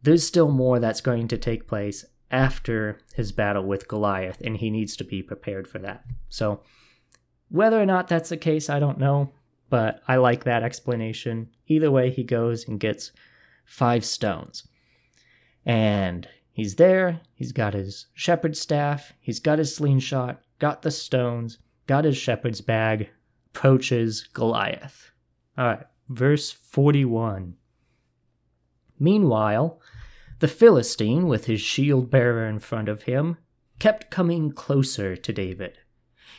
There's 0.03 0.26
still 0.26 0.50
more 0.50 0.79
that's 0.79 1.00
going 1.00 1.26
to 1.29 1.38
take 1.38 1.67
place 1.67 2.05
after 2.31 3.00
his 3.15 3.33
battle 3.33 3.65
with 3.65 3.88
Goliath, 3.88 4.43
and 4.43 4.59
he 4.59 4.69
needs 4.69 4.95
to 4.97 5.05
be 5.05 5.23
prepared 5.23 5.67
for 5.67 5.79
that. 5.79 6.05
So, 6.29 6.61
whether 7.49 7.81
or 7.81 7.87
not 7.87 8.09
that's 8.09 8.29
the 8.29 8.37
case, 8.37 8.69
I 8.69 8.79
don't 8.79 8.99
know, 8.99 9.33
but 9.71 10.03
I 10.07 10.17
like 10.17 10.45
that 10.45 10.62
explanation. 10.62 11.49
Either 11.67 11.91
way, 11.91 12.11
he 12.11 12.25
goes 12.25 12.69
and 12.69 12.79
gets 12.79 13.12
five 13.65 14.05
stones. 14.05 14.69
And 15.65 16.29
He's 16.57 16.77
there, 16.77 17.21
he's 17.35 17.53
got 17.53 17.75
his 17.75 18.07
shepherd's 18.15 18.59
staff, 18.59 19.13
he's 19.21 19.41
got 19.41 19.59
his 19.59 19.77
slingshot, 19.77 20.41
got 20.59 20.81
the 20.81 20.91
stones, 20.91 21.59
got 21.87 22.07
his 22.07 22.17
shepherd's 22.17 22.63
bag, 22.63 23.11
approaches 23.49 24.27
Goliath. 24.33 25.11
Alright, 25.59 25.85
verse 26.09 26.51
41. 26.51 27.57
Meanwhile, 28.99 29.79
the 30.39 30.49
Philistine, 30.49 31.27
with 31.27 31.45
his 31.45 31.61
shield 31.61 32.11
bearer 32.11 32.47
in 32.47 32.59
front 32.59 32.89
of 32.89 33.03
him, 33.03 33.37
kept 33.79 34.11
coming 34.11 34.51
closer 34.51 35.15
to 35.15 35.33
David. 35.35 35.77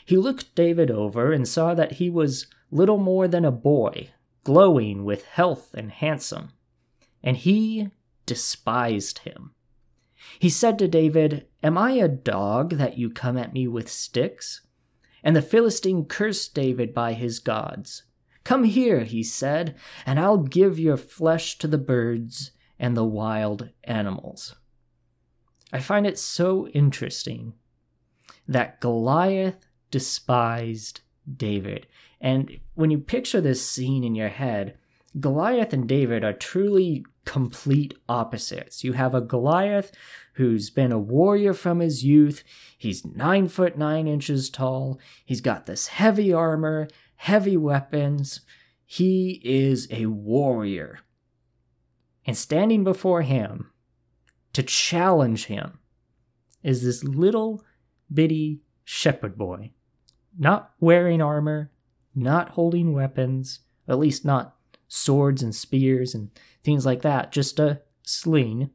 He 0.04 0.18
looked 0.18 0.56
David 0.56 0.90
over 0.90 1.32
and 1.32 1.48
saw 1.48 1.76
that 1.76 1.92
he 1.92 2.10
was 2.10 2.48
little 2.72 2.98
more 2.98 3.28
than 3.28 3.46
a 3.46 3.52
boy, 3.52 4.10
glowing 4.44 5.06
with 5.06 5.26
health 5.26 5.76
and 5.76 5.92
handsome, 5.92 6.54
and 7.22 7.38
he 7.38 7.92
despised 8.26 9.20
him. 9.20 9.54
He 10.40 10.50
said 10.50 10.78
to 10.80 10.88
David, 10.88 11.48
Am 11.64 11.78
I 11.78 11.92
a 11.94 12.08
dog 12.08 12.72
that 12.72 12.98
you 12.98 13.10
come 13.10 13.38
at 13.38 13.54
me 13.54 13.68
with 13.68 13.90
sticks? 13.90 14.62
And 15.24 15.36
the 15.36 15.42
Philistine 15.42 16.06
cursed 16.06 16.54
David 16.54 16.94
by 16.94 17.14
his 17.14 17.40
gods. 17.40 18.04
Come 18.44 18.64
here, 18.64 19.04
he 19.04 19.24
said, 19.24 19.76
and 20.06 20.20
I'll 20.20 20.38
give 20.38 20.80
your 20.80 20.96
flesh 20.96 21.58
to 21.58 21.68
the 21.68 21.78
birds 21.78 22.52
and 22.80 22.96
the 22.96 23.04
wild 23.04 23.70
animals. 23.84 24.56
I 25.74 25.80
find 25.80 26.08
it 26.08 26.18
so 26.18 26.68
interesting 26.70 27.56
that 28.48 28.80
Goliath 28.80 29.68
despised 29.92 31.02
David. 31.36 31.88
And 32.22 32.60
when 32.76 32.90
you 32.90 33.00
picture 33.00 33.42
this 33.42 33.70
scene 33.70 34.04
in 34.04 34.16
your 34.16 34.30
head, 34.30 34.78
Goliath 35.20 35.74
and 35.74 35.88
David 35.88 36.24
are 36.24 36.34
truly 36.34 37.06
complete 37.28 37.94
opposites. 38.08 38.86
You 38.86 38.94
have 38.94 39.14
a 39.14 39.20
Goliath 39.20 39.92
who's 40.36 40.70
been 40.70 40.94
a 40.94 40.98
warrior 40.98 41.54
from 41.54 41.80
his 41.80 42.04
youth. 42.04 42.42
He's 42.78 43.06
nine 43.06 43.50
foot 43.50 43.78
nine 43.78 44.08
inches 44.08 44.50
tall. 44.50 44.98
He's 45.26 45.42
got 45.42 45.66
this 45.66 45.88
heavy 45.88 46.32
armor, 46.32 46.88
heavy 47.18 47.58
weapons. 47.58 48.40
He 48.86 49.42
is 49.44 49.90
a 49.92 50.06
warrior. 50.06 51.00
And 52.26 52.38
standing 52.38 52.86
before 52.86 53.24
him 53.24 53.72
to 54.54 54.64
challenge 54.64 55.48
him 55.48 55.80
is 56.64 56.82
this 56.82 57.04
little 57.04 57.62
bitty 58.12 58.62
shepherd 58.86 59.38
boy, 59.38 59.72
not 60.40 60.72
wearing 60.80 61.22
armor, 61.22 61.72
not 62.16 62.50
holding 62.52 62.94
weapons, 62.94 63.60
at 63.86 64.00
least 64.00 64.24
not 64.24 64.56
swords 64.88 65.44
and 65.44 65.54
spears 65.54 66.16
and 66.16 66.32
things 66.68 66.86
like 66.86 67.02
that, 67.02 67.32
just 67.32 67.60
a 67.60 67.80
sling. 68.04 68.70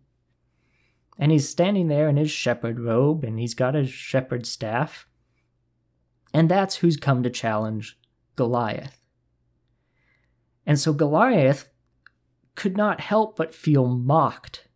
And 1.19 1.31
he's 1.31 1.47
standing 1.47 1.89
there 1.89 2.09
in 2.09 2.17
his 2.17 2.31
shepherd 2.31 2.81
robe 2.81 3.23
and 3.23 3.39
he's 3.39 3.53
got 3.53 3.75
his 3.75 3.91
shepherd 3.91 4.47
staff. 4.47 5.07
And 6.33 6.49
that's 6.49 6.77
who's 6.77 6.97
come 6.97 7.23
to 7.23 7.29
challenge 7.29 7.99
Goliath. 8.35 8.99
And 10.65 10.81
so 10.81 10.95
Goliath 10.95 11.69
could 12.55 12.79
not 12.79 13.01
help 13.01 13.37
but 13.37 13.55
feel 13.55 13.87
mocked 13.87 14.69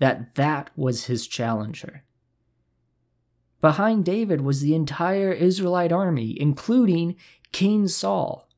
that 0.00 0.34
that 0.34 0.70
was 0.74 1.04
his 1.04 1.28
challenger. 1.28 2.02
Behind 3.60 4.04
David 4.04 4.40
was 4.40 4.62
the 4.62 4.74
entire 4.74 5.30
Israelite 5.30 5.92
army, 5.92 6.36
including 6.40 7.14
King 7.52 7.86
Saul. 7.86 8.48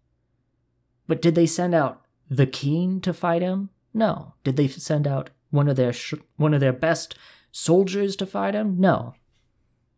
But 1.06 1.20
did 1.20 1.34
they 1.34 1.46
send 1.46 1.74
out 1.74 2.00
the 2.30 2.46
king 2.46 3.02
to 3.02 3.12
fight 3.12 3.42
him? 3.42 3.68
No. 3.92 4.34
Did 4.44 4.56
they 4.56 4.68
send 4.68 5.06
out 5.06 5.30
one 5.50 5.68
of 5.68 5.76
their 5.76 5.92
sh- 5.92 6.14
one 6.36 6.54
of 6.54 6.60
their 6.60 6.72
best 6.72 7.16
soldiers 7.50 8.16
to 8.16 8.26
fight 8.26 8.54
him? 8.54 8.78
No. 8.78 9.14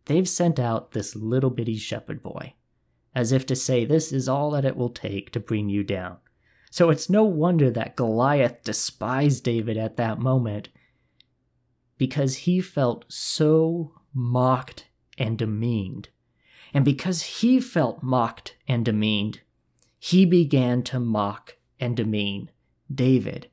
They've 0.07 0.29
sent 0.29 0.59
out 0.59 0.93
this 0.93 1.15
little 1.15 1.51
bitty 1.51 1.77
shepherd 1.77 2.23
boy, 2.23 2.55
as 3.15 3.33
if 3.33 3.47
to 3.47 3.57
say 3.57 3.85
this 3.85 4.13
is 4.13 4.29
all 4.29 4.51
that 4.53 4.65
it 4.65 4.77
will 4.77 4.91
take 4.91 5.31
to 5.33 5.41
bring 5.41 5.69
you 5.69 5.85
down. 5.85 6.17
So 6.71 6.89
it's 6.91 7.11
no 7.11 7.23
wonder 7.23 7.71
that 7.71 7.97
Goliath 7.97 8.65
despised 8.65 9.45
David 9.45 9.77
at 9.77 9.99
that 9.99 10.19
moment 10.19 10.71
because 11.99 12.35
he 12.35 12.61
felt 12.61 13.05
so 13.09 13.93
mocked 14.15 14.89
and 15.19 15.39
demeaned. 15.39 16.09
And 16.75 16.85
because 16.85 17.23
he 17.23 17.61
felt 17.61 18.03
mocked 18.03 18.57
and 18.67 18.85
demeaned, 18.85 19.41
he 19.99 20.25
began 20.25 20.83
to 20.85 20.99
mock 20.99 21.59
and 21.79 21.97
demean 21.97 22.51
David 22.93 23.49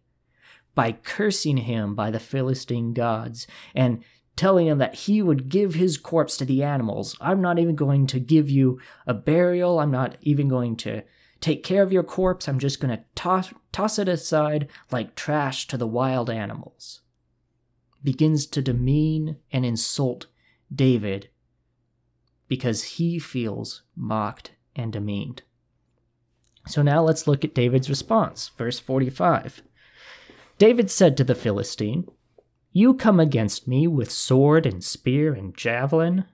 by 0.76 0.92
cursing 0.92 1.58
him 1.58 1.96
by 1.96 2.12
the 2.12 2.20
Philistine 2.20 2.94
gods 2.94 3.48
and 3.76 4.04
telling 4.36 4.68
him 4.68 4.78
that 4.78 4.96
he 4.96 5.22
would 5.22 5.50
give 5.50 5.74
his 5.74 5.98
corpse 5.98 6.38
to 6.38 6.46
the 6.46 6.64
animals. 6.64 7.16
I'm 7.20 7.42
not 7.42 7.60
even 7.60 7.76
going 7.76 8.08
to 8.08 8.20
give 8.20 8.50
you 8.50 8.80
a 9.06 9.14
burial. 9.14 9.80
I'm 9.80 9.92
not 9.92 10.16
even 10.22 10.48
going 10.48 10.78
to 10.78 11.04
take 11.42 11.64
care 11.64 11.84
of 11.84 11.92
your 11.92 12.04
corpse. 12.04 12.48
I'm 12.48 12.60
just 12.60 12.80
going 12.80 12.96
to 12.96 13.04
toss, 13.16 13.54
toss 13.72 14.00
it 14.00 14.08
aside 14.08 14.70
like 14.92 15.16
trash 15.16 15.68
to 15.68 15.78
the 15.78 15.88
wild 15.88 16.30
animals. 16.30 17.02
Begins 18.02 18.46
to 18.48 18.62
demean 18.62 19.38
and 19.52 19.66
insult 19.66 20.28
David 20.74 21.30
because 22.48 22.84
he 22.84 23.20
feels 23.20 23.84
mocked 23.96 24.52
and 24.76 24.94
demeaned. 24.94 25.42
So 26.68 26.82
now 26.82 27.02
let's 27.02 27.28
look 27.28 27.44
at 27.44 27.56
David's 27.56 27.90
response. 27.90 28.52
Verse 28.58 28.80
45. 28.80 29.64
David 30.60 30.92
said 30.92 31.16
to 31.16 31.24
the 31.24 31.36
Philistine, 31.36 32.06
You 32.74 32.94
come 32.94 33.18
against 33.18 33.66
me 33.66 33.88
with 33.88 34.12
sword 34.12 34.66
and 34.66 34.84
spear 34.84 35.34
and 35.34 35.56
javelin, 35.56 36.26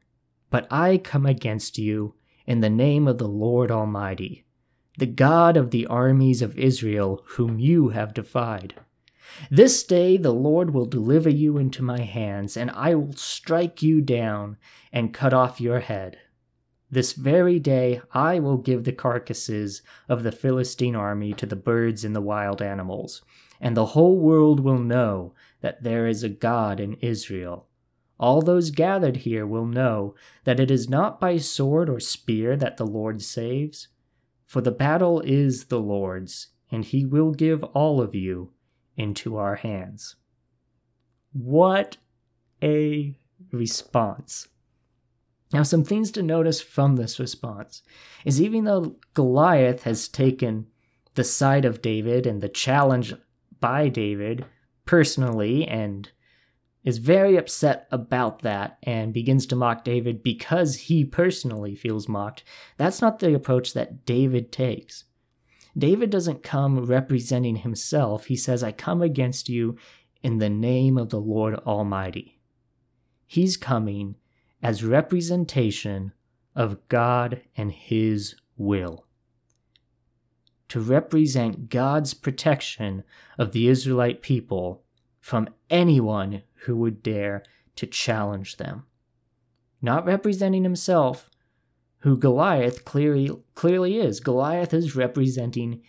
but 0.50 0.66
I 0.72 0.98
come 0.98 1.28
against 1.28 1.78
you 1.78 2.16
in 2.48 2.62
the 2.62 2.70
name 2.70 3.08
of 3.08 3.20
the 3.20 3.28
Lord 3.28 3.70
Almighty, 3.70 4.44
the 4.98 5.06
God 5.06 5.56
of 5.56 5.70
the 5.70 5.86
armies 5.86 6.42
of 6.42 6.58
Israel, 6.58 7.24
whom 7.28 7.60
you 7.60 7.90
have 7.90 8.16
defied. 8.16 8.74
This 9.52 9.84
day 9.84 10.18
the 10.18 10.34
Lord 10.34 10.74
will 10.74 10.88
deliver 10.88 11.30
you 11.30 11.60
into 11.60 11.84
my 11.84 12.02
hands, 12.02 12.58
and 12.58 12.72
I 12.72 12.96
will 12.96 13.14
strike 13.14 13.84
you 13.84 14.02
down 14.02 14.58
and 14.92 15.14
cut 15.14 15.36
off 15.36 15.62
your 15.62 15.82
head. 15.82 16.18
This 16.90 17.14
very 17.14 17.60
day 17.60 18.02
I 18.12 18.40
will 18.40 18.58
give 18.58 18.86
the 18.86 18.92
carcasses 18.92 19.84
of 20.10 20.24
the 20.24 20.32
Philistine 20.32 20.96
army 20.96 21.34
to 21.34 21.46
the 21.46 21.56
birds 21.56 22.04
and 22.04 22.16
the 22.16 22.22
wild 22.22 22.60
animals, 22.60 23.22
and 23.60 23.76
the 23.76 23.88
whole 23.88 24.18
world 24.18 24.60
will 24.60 24.80
know 24.80 25.34
that 25.62 25.84
there 25.84 26.08
is 26.08 26.24
a 26.24 26.30
God 26.30 26.80
in 26.80 26.94
Israel. 26.96 27.68
All 28.20 28.42
those 28.42 28.72
gathered 28.72 29.18
here 29.18 29.46
will 29.46 29.66
know 29.66 30.16
that 30.46 30.60
it 30.60 30.72
is 30.72 30.90
not 30.90 31.20
by 31.20 31.38
sword 31.38 31.90
or 31.90 32.00
spear 32.00 32.56
that 32.56 32.78
the 32.78 32.88
Lord 32.88 33.22
saves, 33.22 33.90
for 34.46 34.62
the 34.62 34.72
battle 34.72 35.22
is 35.22 35.66
the 35.66 35.80
Lord's, 35.80 36.48
and 36.72 36.86
he 36.86 37.06
will 37.06 37.32
give 37.32 37.64
all 37.64 38.00
of 38.00 38.16
you 38.16 38.52
into 38.96 39.36
our 39.36 39.56
hands. 39.56 40.16
What 41.34 41.98
a 42.62 43.18
response! 43.52 44.48
Now, 45.52 45.64
some 45.64 45.84
things 45.84 46.12
to 46.12 46.24
notice 46.24 46.62
from 46.62 46.96
this 46.96 47.20
response 47.20 47.82
is 48.24 48.42
even 48.42 48.64
though 48.64 48.96
Goliath 49.14 49.84
has 49.84 50.08
taken 50.08 50.68
the 51.14 51.24
side 51.24 51.66
of 51.66 51.82
David 51.82 52.26
and 52.26 52.42
the 52.42 52.50
challenge 52.50 53.14
by 53.66 53.90
David 53.90 54.46
personally 54.86 55.68
and 55.68 56.12
is 56.84 57.00
very 57.00 57.36
upset 57.36 57.88
about 57.90 58.44
that 58.44 58.78
and 58.84 59.12
begins 59.12 59.48
to 59.48 59.56
mock 59.56 59.84
David 59.84 60.22
because 60.22 60.76
he 60.76 61.04
personally 61.04 61.74
feels 61.74 62.08
mocked, 62.08 62.44
that's 62.78 63.02
not 63.02 63.18
the 63.18 63.34
approach 63.34 63.74
that 63.74 64.06
David 64.06 64.52
takes. 64.52 65.06
David 65.76 66.12
doesn't 66.12 66.44
come 66.44 66.86
representing 66.86 67.56
himself. 67.56 68.26
He 68.28 68.36
says, 68.36 68.64
I 68.64 68.72
come 68.72 69.02
against 69.02 69.50
you 69.50 69.78
in 70.22 70.38
the 70.38 70.50
name 70.50 70.96
of 70.96 71.10
the 71.10 71.20
Lord 71.20 71.56
Almighty. 71.56 72.40
He's 73.26 73.58
coming 73.58 74.14
as 74.62 74.84
representation 74.84 76.12
of 76.56 76.88
God 76.88 77.42
and 77.58 77.72
His 77.72 78.36
will. 78.58 79.05
To 80.70 80.80
represent 80.80 81.70
God's 81.70 82.14
protection 82.14 83.04
of 83.38 83.52
the 83.52 83.68
Israelite 83.68 84.22
people 84.22 84.84
from 85.20 85.50
anyone 85.70 86.44
who 86.66 86.76
would 86.78 87.04
dare 87.04 87.44
to 87.76 87.86
challenge 87.86 88.58
them. 88.58 88.86
Not 89.82 90.06
representing 90.06 90.64
himself, 90.64 91.30
who 92.00 92.18
Goliath 92.18 92.86
clearly, 92.86 93.32
clearly 93.56 93.98
is. 93.98 94.20
Goliath 94.20 94.74
is 94.74 94.96
representing 94.96 95.82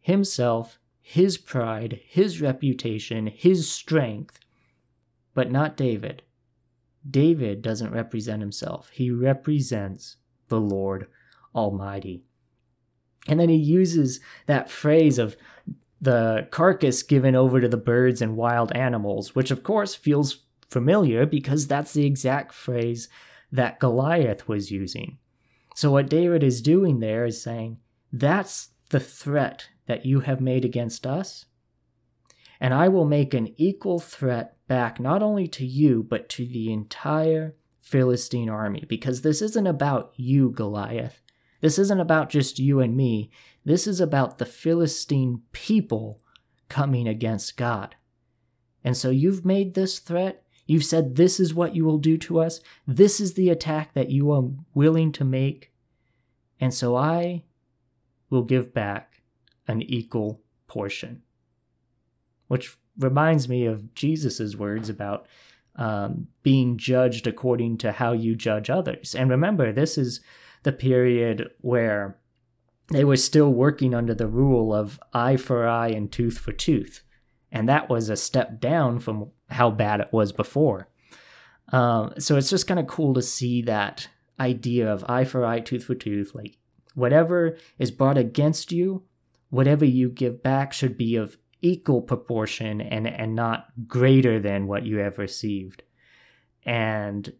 himself, 0.00 0.78
his 1.00 1.38
pride, 1.38 2.00
his 2.06 2.40
reputation, 2.40 3.26
his 3.26 3.70
strength, 3.70 4.40
but 5.34 5.50
not 5.50 5.76
David. 5.76 6.22
David 7.08 7.62
doesn't 7.62 7.92
represent 7.92 8.40
himself, 8.42 8.90
he 8.90 9.10
represents 9.10 10.16
the 10.48 10.60
Lord 10.60 11.06
Almighty. 11.54 12.24
And 13.28 13.38
then 13.38 13.48
he 13.48 13.56
uses 13.56 14.20
that 14.46 14.70
phrase 14.70 15.18
of 15.18 15.36
the 16.00 16.48
carcass 16.50 17.02
given 17.02 17.34
over 17.34 17.60
to 17.60 17.68
the 17.68 17.76
birds 17.76 18.22
and 18.22 18.36
wild 18.36 18.72
animals, 18.72 19.34
which 19.34 19.50
of 19.50 19.62
course 19.62 19.94
feels 19.94 20.38
familiar 20.70 21.26
because 21.26 21.66
that's 21.66 21.92
the 21.92 22.06
exact 22.06 22.54
phrase 22.54 23.08
that 23.52 23.80
Goliath 23.80 24.48
was 24.48 24.70
using. 24.70 25.18
So, 25.74 25.90
what 25.90 26.08
David 26.08 26.42
is 26.42 26.62
doing 26.62 27.00
there 27.00 27.24
is 27.24 27.42
saying, 27.42 27.78
That's 28.12 28.70
the 28.88 29.00
threat 29.00 29.68
that 29.86 30.06
you 30.06 30.20
have 30.20 30.40
made 30.40 30.64
against 30.64 31.06
us. 31.06 31.46
And 32.60 32.74
I 32.74 32.88
will 32.88 33.06
make 33.06 33.34
an 33.34 33.54
equal 33.56 33.98
threat 33.98 34.56
back 34.68 35.00
not 35.00 35.22
only 35.22 35.48
to 35.48 35.64
you, 35.64 36.02
but 36.02 36.28
to 36.30 36.46
the 36.46 36.72
entire 36.72 37.56
Philistine 37.78 38.50
army. 38.50 38.84
Because 38.88 39.22
this 39.22 39.40
isn't 39.42 39.66
about 39.66 40.12
you, 40.16 40.50
Goliath. 40.50 41.22
This 41.60 41.78
isn't 41.78 42.00
about 42.00 42.30
just 42.30 42.58
you 42.58 42.80
and 42.80 42.96
me. 42.96 43.30
This 43.64 43.86
is 43.86 44.00
about 44.00 44.38
the 44.38 44.46
Philistine 44.46 45.42
people 45.52 46.20
coming 46.68 47.06
against 47.06 47.56
God. 47.56 47.96
And 48.82 48.96
so 48.96 49.10
you've 49.10 49.44
made 49.44 49.74
this 49.74 49.98
threat. 49.98 50.44
You've 50.66 50.84
said 50.84 51.16
this 51.16 51.38
is 51.38 51.52
what 51.52 51.74
you 51.74 51.84
will 51.84 51.98
do 51.98 52.16
to 52.18 52.40
us. 52.40 52.60
This 52.86 53.20
is 53.20 53.34
the 53.34 53.50
attack 53.50 53.92
that 53.94 54.10
you 54.10 54.30
are 54.32 54.44
willing 54.72 55.12
to 55.12 55.24
make. 55.24 55.72
And 56.60 56.72
so 56.72 56.96
I 56.96 57.44
will 58.30 58.44
give 58.44 58.72
back 58.72 59.22
an 59.66 59.82
equal 59.82 60.40
portion. 60.66 61.22
Which 62.48 62.76
reminds 62.98 63.48
me 63.48 63.66
of 63.66 63.94
Jesus' 63.94 64.56
words 64.56 64.88
about 64.88 65.26
um, 65.76 66.28
being 66.42 66.76
judged 66.76 67.26
according 67.26 67.78
to 67.78 67.92
how 67.92 68.12
you 68.12 68.34
judge 68.34 68.70
others. 68.70 69.14
And 69.14 69.30
remember, 69.30 69.72
this 69.72 69.96
is 69.96 70.20
the 70.62 70.72
period 70.72 71.50
where 71.60 72.18
they 72.90 73.04
were 73.04 73.16
still 73.16 73.50
working 73.50 73.94
under 73.94 74.14
the 74.14 74.26
rule 74.26 74.74
of 74.74 75.00
eye 75.12 75.36
for 75.36 75.66
eye 75.66 75.88
and 75.88 76.10
tooth 76.10 76.38
for 76.38 76.52
tooth. 76.52 77.02
And 77.52 77.68
that 77.68 77.88
was 77.88 78.08
a 78.08 78.16
step 78.16 78.60
down 78.60 78.98
from 78.98 79.30
how 79.48 79.70
bad 79.70 80.00
it 80.00 80.12
was 80.12 80.32
before. 80.32 80.88
Um, 81.72 82.14
so 82.18 82.36
it's 82.36 82.50
just 82.50 82.66
kind 82.66 82.80
of 82.80 82.86
cool 82.86 83.14
to 83.14 83.22
see 83.22 83.62
that 83.62 84.08
idea 84.38 84.92
of 84.92 85.04
eye 85.08 85.24
for 85.24 85.44
eye, 85.44 85.60
tooth 85.60 85.84
for 85.84 85.94
tooth. 85.94 86.34
Like 86.34 86.56
whatever 86.94 87.56
is 87.78 87.90
brought 87.90 88.18
against 88.18 88.72
you, 88.72 89.04
whatever 89.50 89.84
you 89.84 90.08
give 90.08 90.42
back 90.42 90.72
should 90.72 90.96
be 90.96 91.16
of 91.16 91.36
equal 91.60 92.02
proportion 92.02 92.80
and, 92.80 93.06
and 93.06 93.34
not 93.34 93.66
greater 93.86 94.40
than 94.40 94.66
what 94.66 94.84
you 94.84 94.98
have 94.98 95.18
received. 95.18 95.82
And 96.64 97.32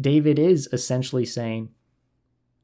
David 0.00 0.38
is 0.38 0.68
essentially 0.72 1.24
saying, 1.24 1.70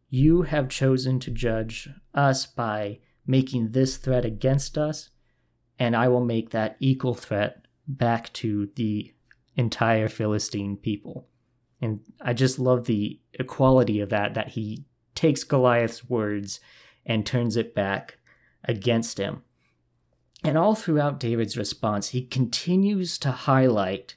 you 0.09 0.43
have 0.43 0.69
chosen 0.69 1.21
to 1.21 1.31
judge 1.31 1.89
us 2.15 2.47
by 2.47 3.01
making 3.27 3.73
this 3.73 3.97
threat 3.97 4.25
against 4.25 4.79
us, 4.79 5.11
and 5.79 5.95
I 5.95 6.09
will 6.09 6.25
make 6.25 6.51
that 6.51 6.77
equal 6.81 7.15
threat 7.15 7.67
back 7.87 8.33
to 8.35 8.71
the 8.77 9.15
entire 9.57 10.09
Philistine 10.09 10.77
people. 10.77 11.29
And 11.81 12.01
I 12.21 12.33
just 12.33 12.59
love 12.59 12.85
the 12.85 13.21
equality 13.35 14.01
of 14.01 14.09
that, 14.09 14.35
that 14.35 14.49
he 14.49 14.85
takes 15.15 15.45
Goliath's 15.45 16.09
words 16.09 16.61
and 17.05 17.25
turns 17.25 17.57
it 17.57 17.75
back 17.75 18.19
against 18.65 19.19
him. 19.19 19.43
And 20.45 20.57
all 20.57 20.75
throughout 20.75 21.21
David's 21.21 21.57
response, 21.57 22.09
he 22.11 22.25
continues 22.25 23.19
to 23.19 23.31
highlight 23.31 24.15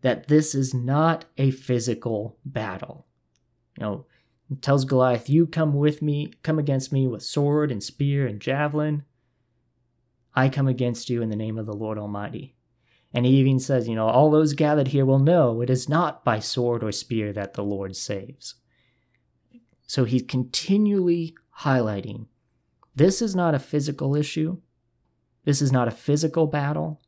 that 0.00 0.28
this 0.28 0.54
is 0.54 0.72
not 0.72 1.26
a 1.36 1.50
physical 1.50 2.38
battle. 2.44 3.06
You 3.78 3.84
know, 3.84 4.06
tells 4.60 4.84
Goliath, 4.84 5.28
You 5.28 5.46
come 5.46 5.74
with 5.74 6.02
me, 6.02 6.32
come 6.42 6.58
against 6.58 6.92
me 6.92 7.06
with 7.06 7.22
sword 7.22 7.70
and 7.70 7.82
spear 7.82 8.26
and 8.26 8.40
javelin. 8.40 9.04
I 10.34 10.48
come 10.48 10.68
against 10.68 11.10
you 11.10 11.22
in 11.22 11.30
the 11.30 11.36
name 11.36 11.58
of 11.58 11.66
the 11.66 11.72
Lord 11.72 11.98
Almighty. 11.98 12.56
And 13.12 13.26
he 13.26 13.32
even 13.36 13.58
says, 13.58 13.88
You 13.88 13.94
know, 13.94 14.08
all 14.08 14.30
those 14.30 14.52
gathered 14.52 14.88
here 14.88 15.04
will 15.04 15.18
know 15.18 15.60
it 15.60 15.70
is 15.70 15.88
not 15.88 16.24
by 16.24 16.38
sword 16.38 16.82
or 16.82 16.92
spear 16.92 17.32
that 17.32 17.54
the 17.54 17.64
Lord 17.64 17.96
saves. 17.96 18.54
So 19.86 20.04
he's 20.04 20.22
continually 20.22 21.34
highlighting 21.60 22.26
This 22.94 23.20
is 23.20 23.34
not 23.34 23.54
a 23.54 23.58
physical 23.58 24.16
issue. 24.16 24.60
This 25.44 25.62
is 25.62 25.72
not 25.72 25.88
a 25.88 25.92
physical 25.92 26.46
battle. 26.46 27.00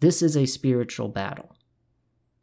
This 0.00 0.22
is 0.22 0.36
a 0.36 0.46
spiritual 0.46 1.08
battle 1.08 1.56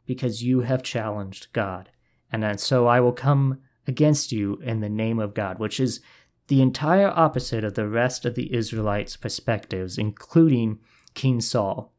because 0.06 0.42
you 0.42 0.60
have 0.60 0.82
challenged 0.82 1.52
God. 1.52 1.90
And 2.32 2.58
so 2.58 2.86
I 2.86 3.00
will 3.00 3.12
come 3.12 3.58
against 3.86 4.32
you 4.32 4.56
in 4.62 4.80
the 4.80 4.88
name 4.88 5.18
of 5.18 5.34
God, 5.34 5.58
which 5.58 5.80
is 5.80 6.00
the 6.48 6.60
entire 6.60 7.08
opposite 7.08 7.64
of 7.64 7.74
the 7.74 7.88
rest 7.88 8.24
of 8.24 8.34
the 8.34 8.52
Israelites' 8.52 9.16
perspectives, 9.16 9.98
including 9.98 10.80
King 11.14 11.40
Saul. 11.40 11.92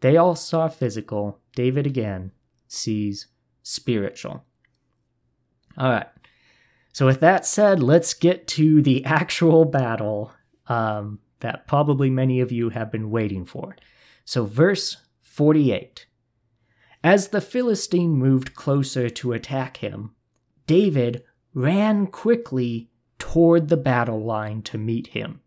They 0.00 0.16
all 0.16 0.34
saw 0.34 0.68
physical. 0.68 1.38
David 1.54 1.86
again 1.86 2.32
sees 2.66 3.26
spiritual. 3.62 4.44
All 5.76 5.90
right. 5.90 6.06
So, 6.92 7.06
with 7.06 7.20
that 7.20 7.46
said, 7.46 7.82
let's 7.82 8.14
get 8.14 8.46
to 8.48 8.82
the 8.82 9.04
actual 9.04 9.64
battle 9.64 10.32
um, 10.66 11.20
that 11.40 11.66
probably 11.66 12.10
many 12.10 12.40
of 12.40 12.50
you 12.50 12.70
have 12.70 12.90
been 12.90 13.10
waiting 13.10 13.44
for. 13.44 13.76
So, 14.24 14.44
verse 14.44 14.96
48 15.20 16.06
As 17.04 17.28
the 17.28 17.40
Philistine 17.40 18.14
moved 18.14 18.54
closer 18.54 19.08
to 19.10 19.32
attack 19.32 19.78
him, 19.78 20.14
David 20.70 21.24
ran 21.52 22.06
quickly 22.06 22.90
toward 23.18 23.66
the 23.66 23.76
battle 23.76 24.22
line 24.22 24.62
to 24.62 24.78
meet 24.78 25.08
him. 25.08 25.40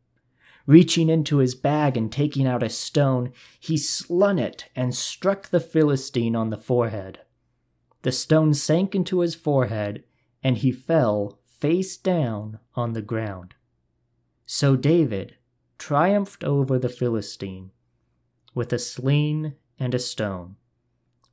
Reaching 0.66 1.08
into 1.08 1.38
his 1.38 1.56
bag 1.56 1.96
and 1.96 2.12
taking 2.12 2.46
out 2.46 2.62
a 2.62 2.68
stone, 2.68 3.32
he 3.58 3.78
slung 3.78 4.38
it 4.38 4.70
and 4.76 4.94
struck 4.94 5.48
the 5.48 5.62
Philistine 5.62 6.36
on 6.36 6.50
the 6.50 6.58
forehead. 6.58 7.22
The 8.02 8.12
stone 8.12 8.54
sank 8.54 8.96
into 8.96 9.22
his 9.22 9.34
forehead, 9.34 10.04
and 10.44 10.58
he 10.58 10.74
fell 10.74 11.40
face 11.46 11.96
down 11.96 12.60
on 12.76 12.92
the 12.92 13.02
ground. 13.02 13.56
So 14.46 14.76
David 14.76 15.38
triumphed 15.78 16.44
over 16.44 16.78
the 16.78 16.90
Philistine 16.90 17.72
with 18.54 18.74
a 18.74 18.78
sling 18.78 19.54
and 19.80 19.96
a 19.96 20.00
stone. 20.00 20.58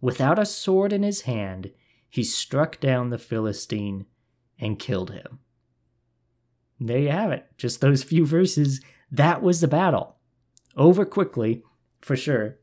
Without 0.01 0.39
a 0.39 0.47
sword 0.47 0.93
in 0.93 1.03
his 1.03 1.23
hand, 1.23 1.73
he 2.11 2.25
struck 2.25 2.81
down 2.81 3.09
the 3.09 3.19
Philistine 3.19 4.07
and 4.59 4.79
killed 4.79 5.13
him. 5.13 5.39
There 6.79 6.99
you 6.99 7.11
have 7.11 7.31
it. 7.31 7.47
Just 7.57 7.81
those 7.81 8.03
few 8.03 8.27
verses 8.27 8.81
that 9.11 9.43
was 9.43 9.61
the 9.61 9.69
battle. 9.69 10.17
Over 10.77 11.05
quickly, 11.05 11.63
for 12.01 12.17
sure. 12.17 12.59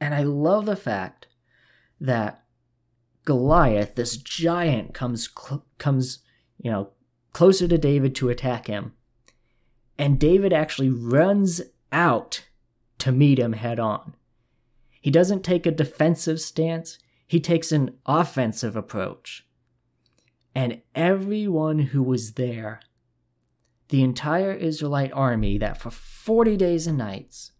And 0.00 0.14
I 0.14 0.22
love 0.22 0.66
the 0.66 0.76
fact 0.76 1.28
that 2.00 2.44
Goliath, 3.24 3.94
this 3.94 4.16
giant, 4.16 4.92
comes 4.94 5.28
cl- 5.28 5.64
comes, 5.78 6.18
you 6.58 6.70
know, 6.70 6.90
closer 7.32 7.68
to 7.68 7.78
David 7.78 8.14
to 8.16 8.28
attack 8.28 8.66
him. 8.66 8.92
And 9.96 10.18
David 10.18 10.52
actually 10.52 10.90
runs 10.90 11.60
out 11.92 12.44
to 12.98 13.12
meet 13.12 13.38
him 13.38 13.52
head 13.52 13.78
on. 13.78 14.14
He 15.00 15.10
doesn't 15.10 15.42
take 15.44 15.66
a 15.66 15.70
defensive 15.70 16.40
stance, 16.40 16.98
he 17.32 17.40
takes 17.40 17.72
an 17.72 17.96
offensive 18.04 18.76
approach. 18.76 19.46
And 20.54 20.82
everyone 20.94 21.78
who 21.78 22.02
was 22.02 22.34
there 22.34 22.82
the 23.88 24.02
entire 24.02 24.52
Israelite 24.52 25.10
army 25.14 25.56
that 25.56 25.80
for 25.80 25.90
40 25.90 26.58
days 26.58 26.86
and 26.86 26.98
nights 26.98 27.52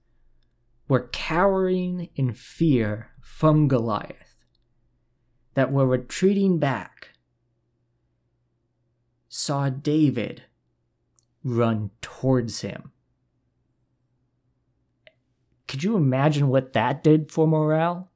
were 0.89 1.09
cowering 1.11 2.11
in 2.15 2.35
fear 2.35 3.13
from 3.23 3.67
Goliath, 3.67 4.45
that 5.55 5.73
were 5.73 5.87
retreating 5.87 6.59
back, 6.59 7.13
saw 9.31 9.71
David 9.71 10.43
run 11.43 11.93
towards 12.03 12.61
him. 12.61 12.93
Could 15.67 15.83
you 15.83 15.97
imagine 15.97 16.49
what 16.49 16.75
that 16.75 17.03
did 17.03 17.33
for 17.33 17.49
morale? 17.49 18.12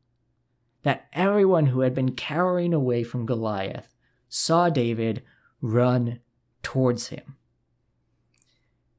That 0.86 1.08
everyone 1.12 1.66
who 1.66 1.80
had 1.80 1.96
been 1.96 2.14
cowering 2.14 2.72
away 2.72 3.02
from 3.02 3.26
Goliath 3.26 3.92
saw 4.28 4.70
David 4.70 5.24
run 5.60 6.20
towards 6.62 7.08
him. 7.08 7.34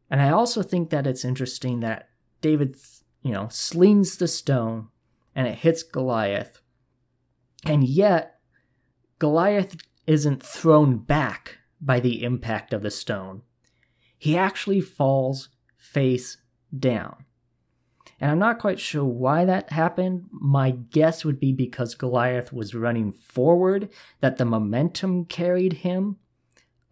And 0.09 0.21
I 0.21 0.29
also 0.29 0.61
think 0.61 0.89
that 0.89 1.07
it's 1.07 1.23
interesting 1.23 1.79
that 1.79 2.09
David, 2.41 2.75
you 3.21 3.31
know, 3.31 3.47
slings 3.49 4.17
the 4.17 4.27
stone 4.27 4.89
and 5.33 5.47
it 5.47 5.59
hits 5.59 5.81
Goliath. 5.81 6.59
And 7.65 7.87
yet, 7.87 8.41
Goliath 9.17 9.77
isn't 10.05 10.43
thrown 10.43 10.97
back 10.97 11.59
by 11.79 12.01
the 12.01 12.21
impact 12.21 12.73
of 12.73 12.81
the 12.81 12.91
stone. 12.91 13.43
He 14.17 14.35
actually 14.35 14.81
falls 14.81 15.47
face 15.77 16.35
down. 16.77 17.23
And 18.19 18.31
I'm 18.31 18.39
not 18.39 18.59
quite 18.59 18.79
sure 18.79 19.05
why 19.05 19.45
that 19.45 19.71
happened. 19.71 20.25
My 20.31 20.71
guess 20.71 21.23
would 21.23 21.39
be 21.39 21.53
because 21.53 21.93
Goliath 21.93 22.51
was 22.51 22.73
running 22.73 23.11
forward, 23.11 23.89
that 24.21 24.37
the 24.37 24.45
momentum 24.45 25.25
carried 25.25 25.73
him, 25.73 26.17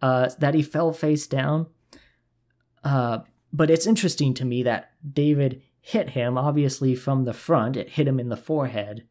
uh, 0.00 0.30
that 0.38 0.54
he 0.54 0.62
fell 0.62 0.92
face 0.92 1.26
down. 1.26 1.66
Uh, 2.84 3.20
but 3.52 3.70
it's 3.70 3.86
interesting 3.86 4.34
to 4.34 4.44
me 4.44 4.62
that 4.62 4.92
David 5.12 5.62
hit 5.80 6.10
him, 6.10 6.38
obviously 6.38 6.94
from 6.94 7.24
the 7.24 7.32
front, 7.32 7.76
it 7.76 7.90
hit 7.90 8.06
him 8.06 8.20
in 8.20 8.28
the 8.28 8.36
forehead, 8.36 9.06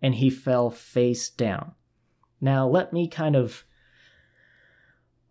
and 0.00 0.14
he 0.14 0.30
fell 0.30 0.70
face 0.70 1.28
down. 1.28 1.72
Now, 2.40 2.66
let 2.66 2.92
me 2.92 3.08
kind 3.08 3.36
of. 3.36 3.64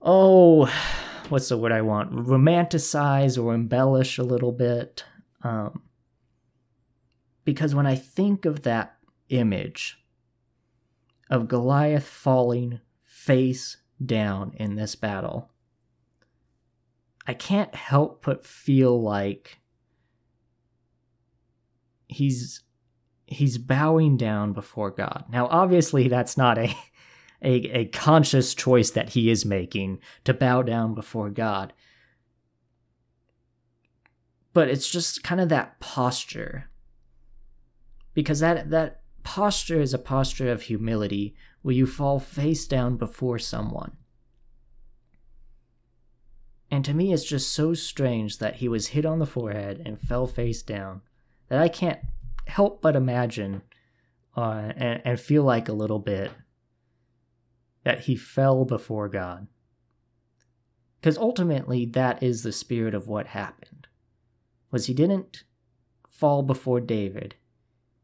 Oh, 0.02 0.66
what's 1.30 1.50
the 1.50 1.58
word 1.58 1.72
I 1.72 1.82
want? 1.82 2.12
Romanticize 2.12 3.42
or 3.42 3.54
embellish 3.54 4.18
a 4.18 4.24
little 4.24 4.52
bit. 4.52 5.04
Um, 5.44 5.84
because 7.46 7.76
when 7.76 7.86
I 7.86 7.96
think 7.96 8.46
of 8.46 8.64
that 8.64 8.96
image 9.30 9.98
of 11.30 11.48
Goliath 11.48 12.06
falling 12.06 12.80
face 13.02 13.78
down 14.04 14.54
in 14.56 14.76
this 14.76 14.96
battle, 14.96 15.52
I 17.26 17.34
can't 17.34 17.74
help 17.74 18.26
but 18.26 18.46
feel 18.46 19.02
like 19.02 19.60
he's 22.08 22.62
he's 23.26 23.58
bowing 23.58 24.18
down 24.18 24.54
before 24.54 24.92
God. 24.92 25.26
Now 25.30 25.48
obviously 25.48 26.08
that's 26.08 26.38
not 26.38 26.58
a 26.58 26.76
a, 27.44 27.54
a 27.78 27.86
conscious 27.86 28.54
choice 28.54 28.92
that 28.92 29.10
he 29.10 29.30
is 29.30 29.46
making 29.46 30.00
to 30.24 30.34
bow 30.34 30.62
down 30.62 30.94
before 30.94 31.30
God. 31.30 31.74
But 34.54 34.70
it's 34.70 34.90
just 34.90 35.24
kind 35.24 35.42
of 35.42 35.50
that 35.50 35.80
posture. 35.80 36.70
Because 38.14 38.40
that 38.40 38.70
that 38.70 39.02
posture 39.24 39.82
is 39.82 39.94
a 39.94 40.00
posture 40.00 40.52
of 40.52 40.64
humility 40.64 41.36
where 41.62 41.76
you 41.76 41.88
fall 41.88 42.20
face 42.20 42.68
down 42.68 42.98
before 42.98 43.40
someone. 43.40 43.94
And 46.70 46.84
to 46.86 46.94
me, 46.94 47.14
it's 47.14 47.24
just 47.24 47.54
so 47.54 47.74
strange 47.74 48.40
that 48.40 48.56
he 48.56 48.68
was 48.68 48.88
hit 48.88 49.06
on 49.06 49.20
the 49.20 49.26
forehead 49.26 49.82
and 49.86 50.00
fell 50.00 50.28
face 50.28 50.62
down 50.62 51.02
that 51.48 51.60
I 51.60 51.68
can't 51.68 52.00
help 52.48 52.82
but 52.82 52.96
imagine 52.96 53.62
uh, 54.36 54.72
and, 54.76 55.02
and 55.06 55.20
feel 55.20 55.44
like 55.44 55.70
a 55.70 55.74
little 55.74 56.00
bit 56.00 56.32
that 57.84 58.02
he 58.02 58.16
fell 58.16 58.66
before 58.66 59.08
God. 59.08 59.48
Because 61.00 61.18
ultimately, 61.18 61.86
that 61.86 62.24
is 62.24 62.44
the 62.44 62.52
spirit 62.52 62.96
of 62.96 63.08
what 63.08 63.28
happened. 63.28 63.88
Was 64.72 64.88
he 64.88 64.94
didn't 64.94 65.44
fall 66.08 66.42
before 66.42 66.80
David, 66.80 67.36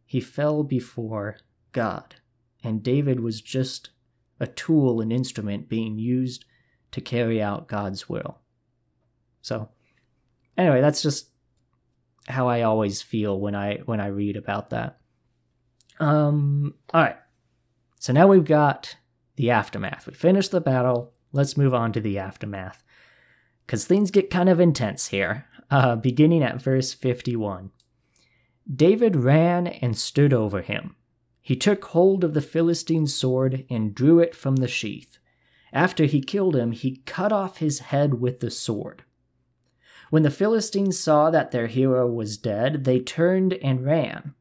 he 0.09 0.19
fell 0.19 0.63
before 0.63 1.37
God. 1.71 2.15
And 2.63 2.81
David 2.81 3.19
was 3.19 3.41
just 3.41 3.91
a 4.39 4.47
tool, 4.47 5.01
an 5.01 5.11
instrument 5.11 5.69
being 5.69 5.99
used 5.99 6.45
to 6.93 6.99
carry 6.99 7.39
out 7.39 7.67
God's 7.67 8.09
will. 8.09 8.39
So 9.43 9.69
anyway, 10.57 10.81
that's 10.81 11.03
just 11.03 11.29
how 12.27 12.47
I 12.47 12.63
always 12.63 13.03
feel 13.03 13.39
when 13.39 13.53
I 13.53 13.81
when 13.85 13.99
I 13.99 14.07
read 14.07 14.35
about 14.35 14.71
that. 14.71 14.97
Um 15.99 16.73
all 16.91 17.03
right. 17.03 17.17
So 17.99 18.11
now 18.11 18.25
we've 18.25 18.43
got 18.43 18.95
the 19.35 19.51
aftermath. 19.51 20.07
We 20.07 20.15
finished 20.15 20.49
the 20.49 20.59
battle. 20.59 21.13
Let's 21.33 21.55
move 21.55 21.75
on 21.75 21.93
to 21.93 22.01
the 22.01 22.17
aftermath. 22.17 22.81
Cuz 23.67 23.85
things 23.85 24.09
get 24.09 24.31
kind 24.31 24.49
of 24.49 24.59
intense 24.59 25.09
here. 25.09 25.45
Uh 25.69 25.95
beginning 25.97 26.41
at 26.41 26.59
verse 26.59 26.95
51. 26.95 27.69
David 28.73 29.15
ran 29.15 29.67
and 29.67 29.97
stood 29.97 30.33
over 30.33 30.61
him. 30.61 30.95
He 31.41 31.55
took 31.55 31.85
hold 31.85 32.23
of 32.23 32.33
the 32.33 32.41
Philistine's 32.41 33.13
sword 33.13 33.65
and 33.69 33.95
drew 33.95 34.19
it 34.19 34.35
from 34.35 34.57
the 34.57 34.67
sheath. 34.67 35.17
After 35.73 36.05
he 36.05 36.21
killed 36.21 36.55
him, 36.55 36.71
he 36.71 36.97
cut 37.05 37.31
off 37.31 37.57
his 37.57 37.79
head 37.79 38.15
with 38.21 38.39
the 38.39 38.51
sword. 38.51 39.03
When 40.09 40.23
the 40.23 40.31
Philistines 40.31 40.99
saw 40.99 41.29
that 41.29 41.51
their 41.51 41.67
hero 41.67 42.07
was 42.07 42.37
dead, 42.37 42.83
they 42.83 42.99
turned 42.99 43.53
and 43.53 43.85
ran. 43.85 44.33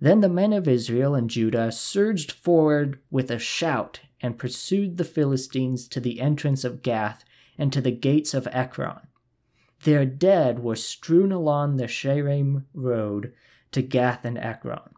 Then 0.00 0.20
the 0.20 0.28
men 0.28 0.54
of 0.54 0.66
Israel 0.66 1.14
and 1.14 1.28
Judah 1.28 1.70
surged 1.70 2.32
forward 2.32 2.98
with 3.10 3.30
a 3.30 3.38
shout 3.38 4.00
and 4.22 4.38
pursued 4.38 4.96
the 4.96 5.04
Philistines 5.04 5.86
to 5.88 6.00
the 6.00 6.20
entrance 6.20 6.64
of 6.64 6.82
Gath 6.82 7.24
and 7.58 7.70
to 7.72 7.82
the 7.82 7.90
gates 7.90 8.32
of 8.32 8.48
Ekron. 8.50 9.00
Their 9.84 10.04
dead 10.04 10.58
were 10.58 10.76
strewn 10.76 11.32
along 11.32 11.76
the 11.76 11.84
Shaaraim 11.84 12.64
road 12.74 13.32
to 13.72 13.82
Gath 13.82 14.24
and 14.24 14.36
Ekron. 14.36 14.94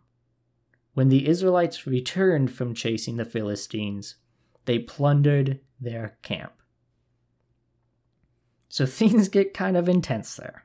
When 0.95 1.09
the 1.09 1.29
Israelites 1.29 1.87
returned 1.87 2.53
from 2.53 2.75
chasing 2.75 3.17
the 3.17 3.25
Philistines, 3.25 4.17
they 4.65 4.79
plundered 4.79 5.61
their 5.81 6.17
camp. 6.23 6.53
So 8.69 8.87
things 8.87 9.29
get 9.29 9.55
kind 9.55 9.77
of 9.77 9.89
intense 9.89 10.37
there. 10.37 10.65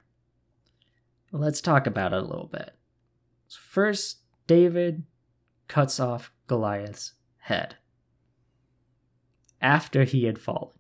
Let's 1.31 1.61
talk 1.61 1.85
about 1.87 2.13
it 2.13 2.19
a 2.19 2.25
little 2.25 2.47
bit. 2.47 2.71
First, 3.49 4.19
David 4.47 5.03
cuts 5.67 5.99
off 5.99 6.31
Goliath's 6.47 7.13
head 7.39 7.75
after 9.61 10.03
he 10.03 10.25
had 10.25 10.39
fallen. 10.39 10.76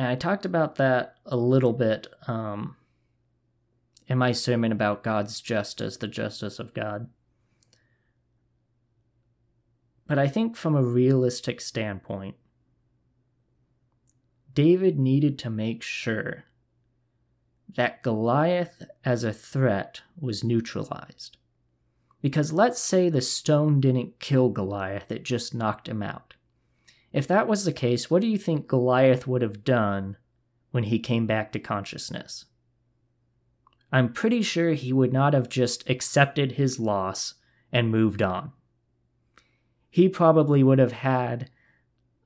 And 0.00 0.08
I 0.08 0.14
talked 0.14 0.46
about 0.46 0.76
that 0.76 1.16
a 1.26 1.36
little 1.36 1.74
bit 1.74 2.06
um, 2.26 2.76
in 4.06 4.16
my 4.16 4.32
sermon 4.32 4.72
about 4.72 5.02
God's 5.02 5.42
justice, 5.42 5.98
the 5.98 6.08
justice 6.08 6.58
of 6.58 6.72
God. 6.72 7.10
But 10.06 10.18
I 10.18 10.26
think 10.26 10.56
from 10.56 10.74
a 10.74 10.82
realistic 10.82 11.60
standpoint, 11.60 12.36
David 14.54 14.98
needed 14.98 15.38
to 15.40 15.50
make 15.50 15.82
sure 15.82 16.44
that 17.68 18.02
Goliath 18.02 18.82
as 19.04 19.22
a 19.22 19.34
threat 19.34 20.00
was 20.18 20.42
neutralized. 20.42 21.36
Because 22.22 22.54
let's 22.54 22.80
say 22.80 23.10
the 23.10 23.20
stone 23.20 23.82
didn't 23.82 24.18
kill 24.18 24.48
Goliath, 24.48 25.12
it 25.12 25.24
just 25.24 25.54
knocked 25.54 25.90
him 25.90 26.02
out. 26.02 26.29
If 27.12 27.26
that 27.26 27.48
was 27.48 27.64
the 27.64 27.72
case, 27.72 28.10
what 28.10 28.22
do 28.22 28.28
you 28.28 28.38
think 28.38 28.68
Goliath 28.68 29.26
would 29.26 29.42
have 29.42 29.64
done 29.64 30.16
when 30.70 30.84
he 30.84 30.98
came 30.98 31.26
back 31.26 31.52
to 31.52 31.58
consciousness? 31.58 32.44
I'm 33.92 34.12
pretty 34.12 34.42
sure 34.42 34.72
he 34.72 34.92
would 34.92 35.12
not 35.12 35.34
have 35.34 35.48
just 35.48 35.88
accepted 35.90 36.52
his 36.52 36.78
loss 36.78 37.34
and 37.72 37.90
moved 37.90 38.22
on. 38.22 38.52
He 39.88 40.08
probably 40.08 40.62
would 40.62 40.78
have 40.78 40.92
had 40.92 41.50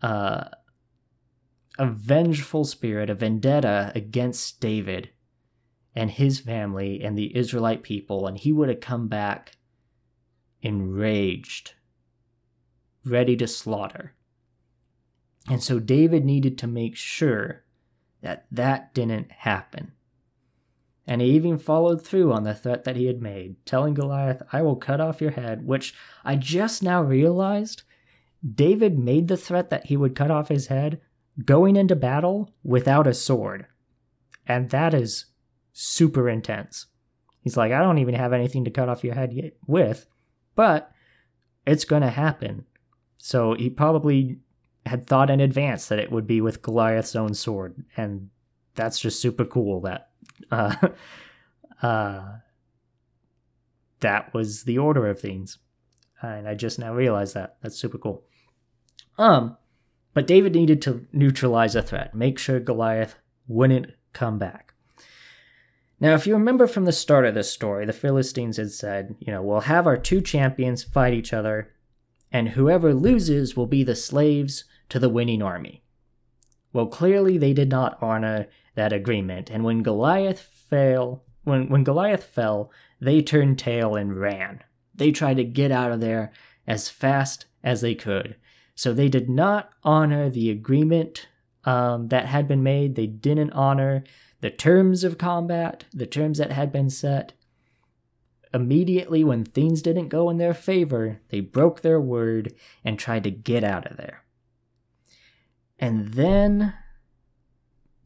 uh, 0.02 0.44
a 1.78 1.86
vengeful 1.86 2.64
spirit, 2.64 3.08
a 3.08 3.14
vendetta 3.14 3.90
against 3.94 4.60
David 4.60 5.10
and 5.94 6.10
his 6.10 6.40
family 6.40 7.02
and 7.02 7.16
the 7.16 7.34
Israelite 7.34 7.82
people, 7.82 8.26
and 8.26 8.36
he 8.36 8.52
would 8.52 8.68
have 8.68 8.80
come 8.80 9.08
back 9.08 9.52
enraged, 10.60 11.72
ready 13.04 13.36
to 13.36 13.46
slaughter. 13.46 14.14
And 15.48 15.62
so 15.62 15.78
David 15.78 16.24
needed 16.24 16.57
to 16.59 16.66
make 16.66 16.96
sure 16.96 17.64
that 18.22 18.46
that 18.50 18.94
didn't 18.94 19.30
happen. 19.30 19.92
And 21.07 21.20
he 21.20 21.28
even 21.33 21.59
followed 21.59 22.04
through 22.04 22.33
on 22.33 22.44
the 22.44 22.54
threat 22.54 22.85
that 22.85 22.96
he 22.96 23.07
had 23.07 23.20
made, 23.20 23.57
telling 23.66 23.92
Goliath, 23.92 24.42
I 24.52 24.62
will 24.62 24.76
cut 24.76 25.00
off 25.00 25.20
your 25.20 25.33
head, 25.33 25.66
which 25.66 25.94
I 26.24 26.37
just 26.37 26.83
now 26.83 27.02
realized 27.02 27.83
David 28.54 28.98
made 28.98 29.28
the 29.28 29.37
threat 29.37 29.68
that 29.70 29.87
he 29.87 29.96
would 29.96 30.14
cut 30.14 30.30
off 30.30 30.48
his 30.48 30.68
head 30.68 31.00
going 31.44 31.76
into 31.76 31.96
battle 31.96 32.54
without 32.62 33.07
a 33.07 33.12
sword. 33.12 33.66
And 34.46 34.70
that 34.70 34.94
is 34.94 35.26
super 35.72 36.28
intense. 36.28 36.87
He's 37.40 37.57
like, 37.57 37.72
I 37.72 37.80
don't 37.80 37.98
even 37.98 38.14
have 38.14 38.33
anything 38.33 38.64
to 38.64 38.70
cut 38.70 38.88
off 38.88 39.04
your 39.04 39.14
head 39.14 39.52
with, 39.66 40.07
but 40.54 40.90
it's 41.66 41.85
going 41.85 42.02
to 42.02 42.11
happen. 42.11 42.64
So 43.18 43.54
he 43.54 43.68
probably 43.68 44.38
had 44.86 45.06
thought 45.06 45.30
in 45.30 45.40
advance 45.40 45.88
that 45.88 45.98
it 45.98 46.12
would 46.12 46.26
be 46.26 46.40
with 46.40 46.62
Goliath's 46.62 47.16
own 47.16 47.34
sword, 47.34 47.84
and 47.96 48.30
that's 48.74 48.98
just 48.98 49.20
super 49.20 49.44
cool. 49.44 49.80
That 49.80 50.10
uh, 50.50 50.74
uh, 51.82 52.22
that 54.00 54.34
was 54.34 54.64
the 54.64 54.78
order 54.78 55.06
of 55.06 55.20
things, 55.20 55.58
and 56.20 56.48
I 56.48 56.54
just 56.54 56.78
now 56.78 56.94
realized 56.94 57.34
that. 57.34 57.56
That's 57.62 57.76
super 57.76 57.98
cool. 57.98 58.24
Um, 59.16 59.56
but 60.12 60.26
David 60.26 60.54
needed 60.54 60.82
to 60.82 61.06
neutralize 61.12 61.74
a 61.74 61.82
threat, 61.82 62.14
make 62.14 62.38
sure 62.38 62.60
Goliath 62.60 63.16
wouldn't 63.46 63.92
come 64.12 64.38
back. 64.38 64.74
Now, 66.00 66.14
if 66.14 66.26
you 66.26 66.34
remember 66.34 66.66
from 66.66 66.84
the 66.84 66.92
start 66.92 67.24
of 67.24 67.34
this 67.34 67.50
story, 67.50 67.86
the 67.86 67.92
Philistines 67.92 68.56
had 68.56 68.72
said, 68.72 69.14
you 69.20 69.32
know, 69.32 69.42
we'll 69.42 69.60
have 69.60 69.86
our 69.86 69.96
two 69.96 70.20
champions 70.20 70.82
fight 70.82 71.14
each 71.14 71.32
other, 71.32 71.72
and 72.32 72.50
whoever 72.50 72.92
loses 72.92 73.56
will 73.56 73.66
be 73.66 73.82
the 73.82 73.94
slaves 73.94 74.64
to 74.88 74.98
the 74.98 75.08
winning 75.08 75.42
army. 75.42 75.82
Well, 76.72 76.86
clearly 76.86 77.38
they 77.38 77.52
did 77.52 77.70
not 77.70 77.98
honor 78.02 78.48
that 78.74 78.92
agreement, 78.92 79.50
and 79.50 79.62
when 79.64 79.82
Goliath 79.82 80.40
fell, 80.40 81.22
when, 81.44 81.68
when 81.68 81.84
Goliath 81.84 82.24
fell, 82.24 82.70
they 83.00 83.22
turned 83.22 83.58
tail 83.58 83.94
and 83.94 84.18
ran. 84.18 84.62
They 84.94 85.12
tried 85.12 85.36
to 85.36 85.44
get 85.44 85.70
out 85.70 85.92
of 85.92 86.00
there 86.00 86.32
as 86.66 86.88
fast 86.88 87.46
as 87.62 87.80
they 87.80 87.94
could. 87.94 88.36
So 88.74 88.92
they 88.92 89.08
did 89.08 89.28
not 89.28 89.70
honor 89.84 90.28
the 90.28 90.50
agreement 90.50 91.28
um, 91.64 92.08
that 92.08 92.26
had 92.26 92.48
been 92.48 92.62
made. 92.62 92.94
They 92.94 93.06
didn't 93.06 93.52
honor 93.52 94.04
the 94.40 94.50
terms 94.50 95.04
of 95.04 95.16
combat, 95.16 95.84
the 95.92 96.06
terms 96.06 96.38
that 96.38 96.52
had 96.52 96.72
been 96.72 96.90
set. 96.90 97.32
Immediately, 98.52 99.24
when 99.24 99.44
things 99.44 99.82
didn't 99.82 100.08
go 100.08 100.28
in 100.28 100.38
their 100.38 100.54
favor, 100.54 101.20
they 101.28 101.40
broke 101.40 101.80
their 101.80 102.00
word 102.00 102.52
and 102.84 102.98
tried 102.98 103.24
to 103.24 103.30
get 103.30 103.64
out 103.64 103.90
of 103.90 103.96
there. 103.96 104.23
And 105.78 106.14
then 106.14 106.74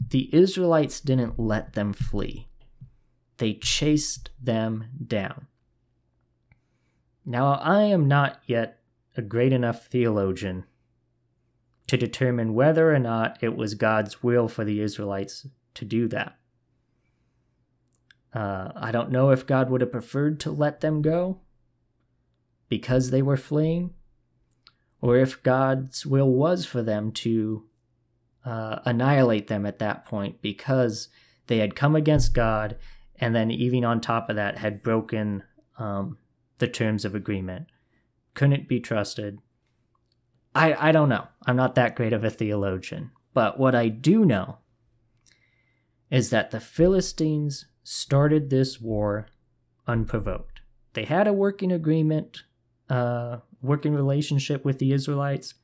the 0.01 0.35
Israelites 0.35 1.01
didn't 1.01 1.39
let 1.39 1.75
them 1.75 1.93
flee, 1.93 2.49
they 3.39 3.55
chased 3.55 4.31
them 4.41 4.87
down. 5.07 5.47
Now, 7.25 7.55
I 7.55 7.83
am 7.83 8.09
not 8.09 8.41
yet 8.47 8.81
a 9.17 9.23
great 9.23 9.53
enough 9.53 9.87
theologian 9.87 10.65
to 11.89 11.97
determine 11.97 12.55
whether 12.55 12.95
or 12.95 12.99
not 12.99 13.39
it 13.43 13.57
was 13.57 13.75
God's 13.75 14.23
will 14.23 14.49
for 14.49 14.65
the 14.65 14.81
Israelites 14.81 15.47
to 15.75 15.85
do 15.85 16.09
that. 16.09 16.39
Uh, 18.33 18.71
I 18.77 18.93
don't 18.93 19.11
know 19.11 19.31
if 19.31 19.47
God 19.47 19.71
would 19.71 19.81
have 19.81 19.93
preferred 19.93 20.39
to 20.41 20.51
let 20.51 20.81
them 20.81 21.03
go 21.03 21.41
because 22.69 23.11
they 23.11 23.23
were 23.23 23.37
fleeing, 23.37 23.95
or 25.01 25.17
if 25.17 25.43
God's 25.43 26.05
will 26.05 26.31
was 26.31 26.65
for 26.65 26.83
them 26.83 27.13
to 27.13 27.65
uh, 28.45 28.81
annihilate 28.85 29.49
them 29.49 29.67
at 29.67 29.79
that 29.79 30.05
point 30.05 30.41
because 30.43 31.09
they 31.47 31.59
had 31.59 31.77
come 31.77 31.95
against 31.95 32.35
God 32.35 32.77
and 33.21 33.35
then, 33.35 33.51
even 33.51 33.85
on 33.85 34.01
top 34.01 34.31
of 34.31 34.37
that, 34.37 34.59
had 34.59 34.83
broken 34.83 35.43
um, 35.79 36.19
the 36.59 36.69
terms 36.69 37.05
of 37.05 37.15
agreement. 37.15 37.67
Couldn't 38.35 38.69
be 38.69 38.81
trusted. 38.81 39.41
I, 40.55 40.89
I 40.89 40.93
don't 40.93 41.09
know. 41.09 41.27
I'm 41.47 41.57
not 41.57 41.75
that 41.75 41.97
great 41.97 42.13
of 42.13 42.23
a 42.23 42.31
theologian. 42.31 43.11
But 43.35 43.59
what 43.59 43.75
I 43.75 43.89
do 43.89 44.25
know 44.25 44.59
is 46.11 46.31
that 46.31 46.51
the 46.51 46.61
Philistines 46.61 47.67
started 47.83 48.51
this 48.51 48.81
war 48.81 49.27
unprovoked. 49.87 50.61
They 50.95 51.05
had 51.05 51.27
a 51.27 51.33
working 51.33 51.73
agreement 51.73 52.45
uh, 52.89 53.39
working 53.61 53.95
relationship 53.95 54.65
with 54.65 54.79
the 54.79 54.93
Israelites, 54.93 55.55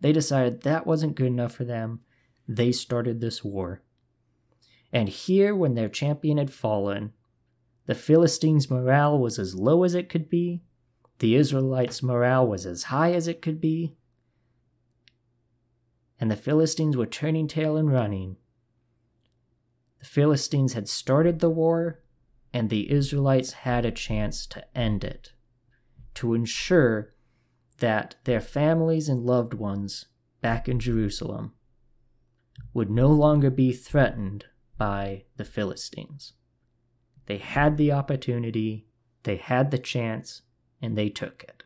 they 0.00 0.12
decided 0.12 0.62
that 0.62 0.86
wasn't 0.86 1.16
good 1.16 1.26
enough 1.26 1.52
for 1.52 1.64
them. 1.64 2.00
They 2.46 2.72
started 2.72 3.20
this 3.20 3.44
war. 3.44 3.82
And 4.92 5.08
here, 5.08 5.54
when 5.54 5.74
their 5.74 5.88
champion 5.88 6.38
had 6.38 6.52
fallen, 6.52 7.12
the 7.86 7.94
Philistines' 7.94 8.70
morale 8.70 9.18
was 9.18 9.38
as 9.38 9.54
low 9.54 9.84
as 9.84 9.94
it 9.94 10.08
could 10.08 10.30
be, 10.30 10.62
the 11.18 11.34
Israelites' 11.34 12.02
morale 12.02 12.46
was 12.46 12.64
as 12.64 12.84
high 12.84 13.12
as 13.12 13.26
it 13.28 13.42
could 13.42 13.60
be, 13.60 13.96
and 16.20 16.30
the 16.30 16.36
Philistines 16.36 16.96
were 16.96 17.06
turning 17.06 17.48
tail 17.48 17.76
and 17.76 17.92
running. 17.92 18.36
The 20.00 20.06
Philistines 20.06 20.72
had 20.72 20.88
started 20.88 21.40
the 21.40 21.50
war, 21.50 22.00
and 22.52 22.70
the 22.70 22.90
Israelites 22.90 23.52
had 23.52 23.84
a 23.84 23.90
chance 23.90 24.46
to 24.46 24.78
end 24.78 25.04
it 25.04 25.32
to 26.18 26.34
ensure 26.34 27.14
that 27.78 28.16
their 28.24 28.40
families 28.40 29.08
and 29.08 29.24
loved 29.24 29.54
ones 29.54 30.06
back 30.40 30.68
in 30.68 30.80
Jerusalem 30.80 31.52
would 32.74 32.90
no 32.90 33.06
longer 33.06 33.50
be 33.50 33.72
threatened 33.72 34.46
by 34.76 35.22
the 35.36 35.44
Philistines. 35.44 36.32
They 37.26 37.38
had 37.38 37.76
the 37.76 37.92
opportunity, 37.92 38.88
they 39.22 39.36
had 39.36 39.70
the 39.70 39.78
chance, 39.78 40.42
and 40.82 40.98
they 40.98 41.08
took 41.08 41.44
it. 41.44 41.62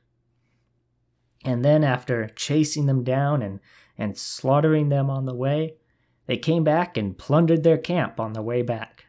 And 1.47 1.65
then, 1.65 1.83
after 1.83 2.29
chasing 2.29 2.85
them 2.85 3.03
down 3.03 3.41
and, 3.41 3.59
and 3.97 4.19
slaughtering 4.19 4.91
them 4.91 5.09
on 5.09 5.25
the 5.25 5.35
way, 5.35 5.77
they 6.27 6.37
came 6.37 6.63
back 6.63 6.99
and 6.99 7.17
plundered 7.17 7.63
their 7.63 7.79
camp 7.79 8.21
on 8.21 8.35
the 8.35 8.43
way 8.43 8.61
back. 8.61 9.07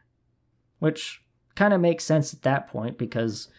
Which 0.80 1.22
kind 1.54 1.74
of 1.74 1.82
makes 1.82 2.06
sense 2.06 2.34
at 2.34 2.44
that 2.44 2.68
point 2.68 2.98
because 2.98 3.50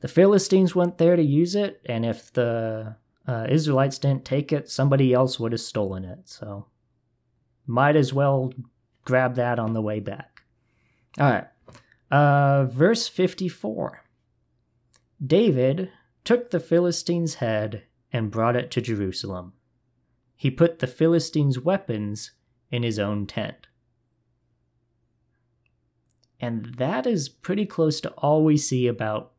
the 0.00 0.08
Philistines 0.08 0.74
went 0.74 0.98
there 0.98 1.16
to 1.16 1.22
use 1.22 1.54
it, 1.54 1.80
and 1.86 2.06
if 2.06 2.32
the 2.32 2.96
uh, 3.26 3.46
Israelites 3.48 3.98
didn't 3.98 4.24
take 4.24 4.52
it, 4.52 4.70
somebody 4.70 5.12
else 5.12 5.40
would 5.40 5.52
have 5.52 5.60
stolen 5.60 6.04
it. 6.04 6.28
So 6.28 6.66
might 7.66 7.96
as 7.96 8.12
well 8.12 8.52
grab 9.04 9.34
that 9.34 9.58
on 9.58 9.72
the 9.72 9.82
way 9.82 10.00
back. 10.00 10.42
All 11.18 11.30
right. 11.30 11.46
Uh, 12.10 12.64
verse 12.64 13.06
54 13.08 14.04
David 15.24 15.90
took 16.24 16.50
the 16.50 16.60
Philistine's 16.60 17.34
head 17.34 17.82
and 18.12 18.30
brought 18.30 18.56
it 18.56 18.70
to 18.70 18.80
Jerusalem. 18.80 19.52
He 20.36 20.50
put 20.50 20.78
the 20.78 20.86
Philistine's 20.86 21.58
weapons 21.58 22.30
in 22.70 22.82
his 22.82 22.98
own 22.98 23.26
tent. 23.26 23.66
And 26.40 26.76
that 26.76 27.06
is 27.06 27.28
pretty 27.28 27.66
close 27.66 28.00
to 28.02 28.10
all 28.10 28.44
we 28.44 28.56
see 28.56 28.86
about 28.86 29.32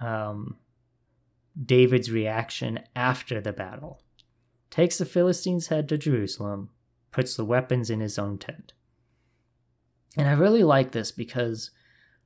um, 0.00 0.56
David's 1.62 2.10
reaction 2.10 2.80
after 2.94 3.40
the 3.40 3.52
battle. 3.52 4.02
Takes 4.70 4.98
the 4.98 5.06
Philistine's 5.06 5.68
head 5.68 5.88
to 5.88 5.98
Jerusalem, 5.98 6.70
puts 7.12 7.36
the 7.36 7.44
weapons 7.44 7.88
in 7.88 8.00
his 8.00 8.18
own 8.18 8.38
tent. 8.38 8.72
And 10.16 10.28
I 10.28 10.32
really 10.32 10.62
like 10.62 10.92
this 10.92 11.12
because 11.12 11.70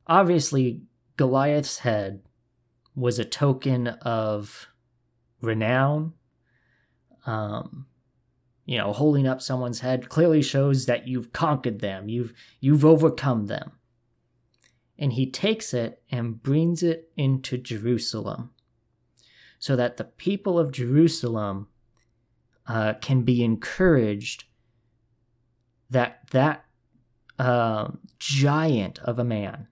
obviously 0.07 0.83
Goliath's 1.17 1.81
head 1.81 2.23
was 2.95 3.19
a 3.19 3.25
token 3.25 3.89
of 3.89 4.69
renown. 5.41 6.15
Um, 7.27 7.87
you 8.65 8.79
know, 8.79 8.93
holding 8.93 9.27
up 9.27 9.43
someone's 9.43 9.81
head 9.81 10.09
clearly 10.09 10.43
shows 10.43 10.87
that 10.87 11.09
you've 11.09 11.33
conquered 11.33 11.81
them, 11.81 12.09
you've 12.09 12.33
you've 12.61 12.85
overcome 12.85 13.47
them. 13.47 13.73
And 15.01 15.15
he 15.15 15.31
takes 15.31 15.73
it 15.73 16.03
and 16.11 16.43
brings 16.43 16.83
it 16.83 17.11
into 17.17 17.57
Jerusalem, 17.57 18.51
so 19.59 19.75
that 19.75 19.97
the 19.97 20.05
people 20.05 20.59
of 20.59 20.73
Jerusalem 20.73 21.69
uh, 22.67 22.95
can 23.01 23.23
be 23.23 23.43
encouraged 23.43 24.45
that 25.89 26.31
that 26.31 26.67
uh, 27.39 27.93
giant 28.19 28.99
of 29.01 29.19
a 29.19 29.25
man, 29.25 29.69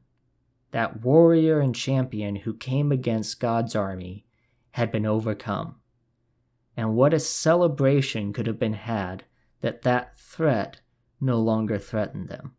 that 0.71 1.03
warrior 1.03 1.61
and 1.61 1.75
champion 1.75 2.37
who 2.37 2.55
came 2.55 2.91
against 2.91 3.39
God's 3.39 3.77
army, 3.77 4.25
had 4.73 4.91
been 4.91 5.07
overcome. 5.07 5.77
And 6.75 6.97
what 6.97 7.13
a 7.13 7.21
celebration 7.21 8.33
could 8.33 8.47
have 8.47 8.59
been 8.59 8.73
had 8.73 9.25
that 9.61 9.83
that 9.83 10.17
threat 10.19 10.81
no 11.21 11.39
longer 11.39 11.79
threatened 11.79 12.29
them. 12.29 12.55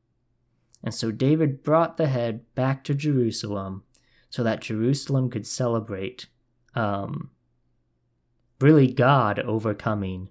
And 0.84 0.94
so 0.94 1.12
David 1.12 1.64
brought 1.64 1.98
the 1.98 2.08
head 2.08 2.44
back 2.56 2.84
to 2.86 2.94
Jerusalem 2.94 3.84
so 4.30 4.44
that 4.44 4.62
Jerusalem 4.62 5.30
could 5.30 5.46
celebrate 5.46 6.28
um, 6.76 7.32
really 8.62 8.92
God 8.92 9.40
overcoming 9.40 10.30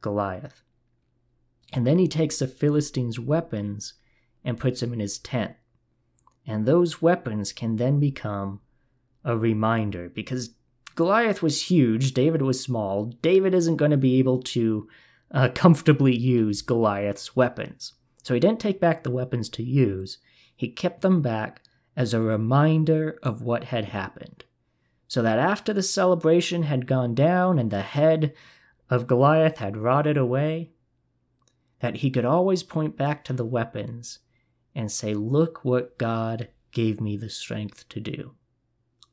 Goliath. 0.00 0.62
And 1.72 1.86
then 1.86 1.98
he 1.98 2.06
takes 2.06 2.38
the 2.38 2.46
Philistine's 2.46 3.18
weapons 3.18 3.94
and 4.44 4.60
puts 4.60 4.80
them 4.80 4.92
in 4.92 5.00
his 5.00 5.18
tent. 5.18 5.54
And 6.46 6.66
those 6.66 7.00
weapons 7.00 7.52
can 7.52 7.76
then 7.76 7.98
become 7.98 8.60
a 9.24 9.36
reminder 9.36 10.08
because 10.08 10.54
Goliath 10.94 11.42
was 11.42 11.70
huge, 11.70 12.12
David 12.12 12.42
was 12.42 12.62
small. 12.62 13.06
David 13.06 13.54
isn't 13.54 13.76
going 13.76 13.92
to 13.92 13.96
be 13.96 14.18
able 14.18 14.42
to 14.42 14.88
uh, 15.30 15.48
comfortably 15.54 16.14
use 16.14 16.60
Goliath's 16.60 17.34
weapons. 17.34 17.94
So 18.22 18.34
he 18.34 18.40
didn't 18.40 18.60
take 18.60 18.80
back 18.80 19.02
the 19.02 19.10
weapons 19.10 19.48
to 19.50 19.62
use, 19.62 20.18
he 20.54 20.68
kept 20.68 21.00
them 21.00 21.22
back 21.22 21.62
as 21.96 22.14
a 22.14 22.20
reminder 22.20 23.18
of 23.22 23.42
what 23.42 23.64
had 23.64 23.86
happened. 23.86 24.44
So 25.08 25.22
that 25.22 25.38
after 25.38 25.72
the 25.72 25.82
celebration 25.82 26.62
had 26.62 26.86
gone 26.86 27.14
down 27.14 27.58
and 27.58 27.70
the 27.70 27.82
head 27.82 28.32
of 28.88 29.06
Goliath 29.06 29.58
had 29.58 29.76
rotted 29.76 30.16
away, 30.16 30.70
that 31.80 31.96
he 31.96 32.10
could 32.10 32.24
always 32.24 32.62
point 32.62 32.96
back 32.96 33.24
to 33.24 33.32
the 33.32 33.44
weapons 33.44 34.20
and 34.74 34.90
say, 34.90 35.14
Look 35.14 35.64
what 35.64 35.98
God 35.98 36.48
gave 36.70 37.00
me 37.00 37.16
the 37.16 37.28
strength 37.28 37.88
to 37.90 38.00
do. 38.00 38.34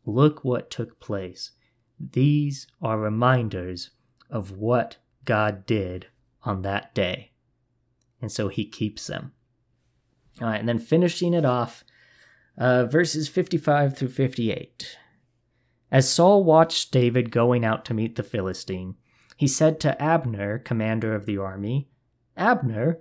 Look 0.05 0.45
what 0.45 0.69
took 0.69 0.99
place. 0.99 1.51
These 1.99 2.67
are 2.81 2.97
reminders 2.97 3.89
of 4.29 4.57
what 4.57 4.97
God 5.25 5.65
did 5.65 6.07
on 6.43 6.61
that 6.61 6.95
day. 6.95 7.33
And 8.21 8.31
so 8.31 8.47
he 8.47 8.65
keeps 8.65 9.07
them. 9.07 9.31
All 10.41 10.47
right, 10.47 10.59
and 10.59 10.69
then 10.69 10.79
finishing 10.79 11.33
it 11.33 11.45
off, 11.45 11.83
uh, 12.57 12.85
verses 12.85 13.27
55 13.27 13.97
through 13.97 14.09
58. 14.09 14.97
As 15.91 16.09
Saul 16.09 16.43
watched 16.43 16.91
David 16.91 17.31
going 17.31 17.65
out 17.65 17.83
to 17.85 17.93
meet 17.93 18.15
the 18.15 18.23
Philistine, 18.23 18.95
he 19.35 19.47
said 19.47 19.79
to 19.79 20.01
Abner, 20.01 20.59
commander 20.59 21.15
of 21.15 21.25
the 21.25 21.37
army, 21.37 21.89
Abner, 22.37 22.99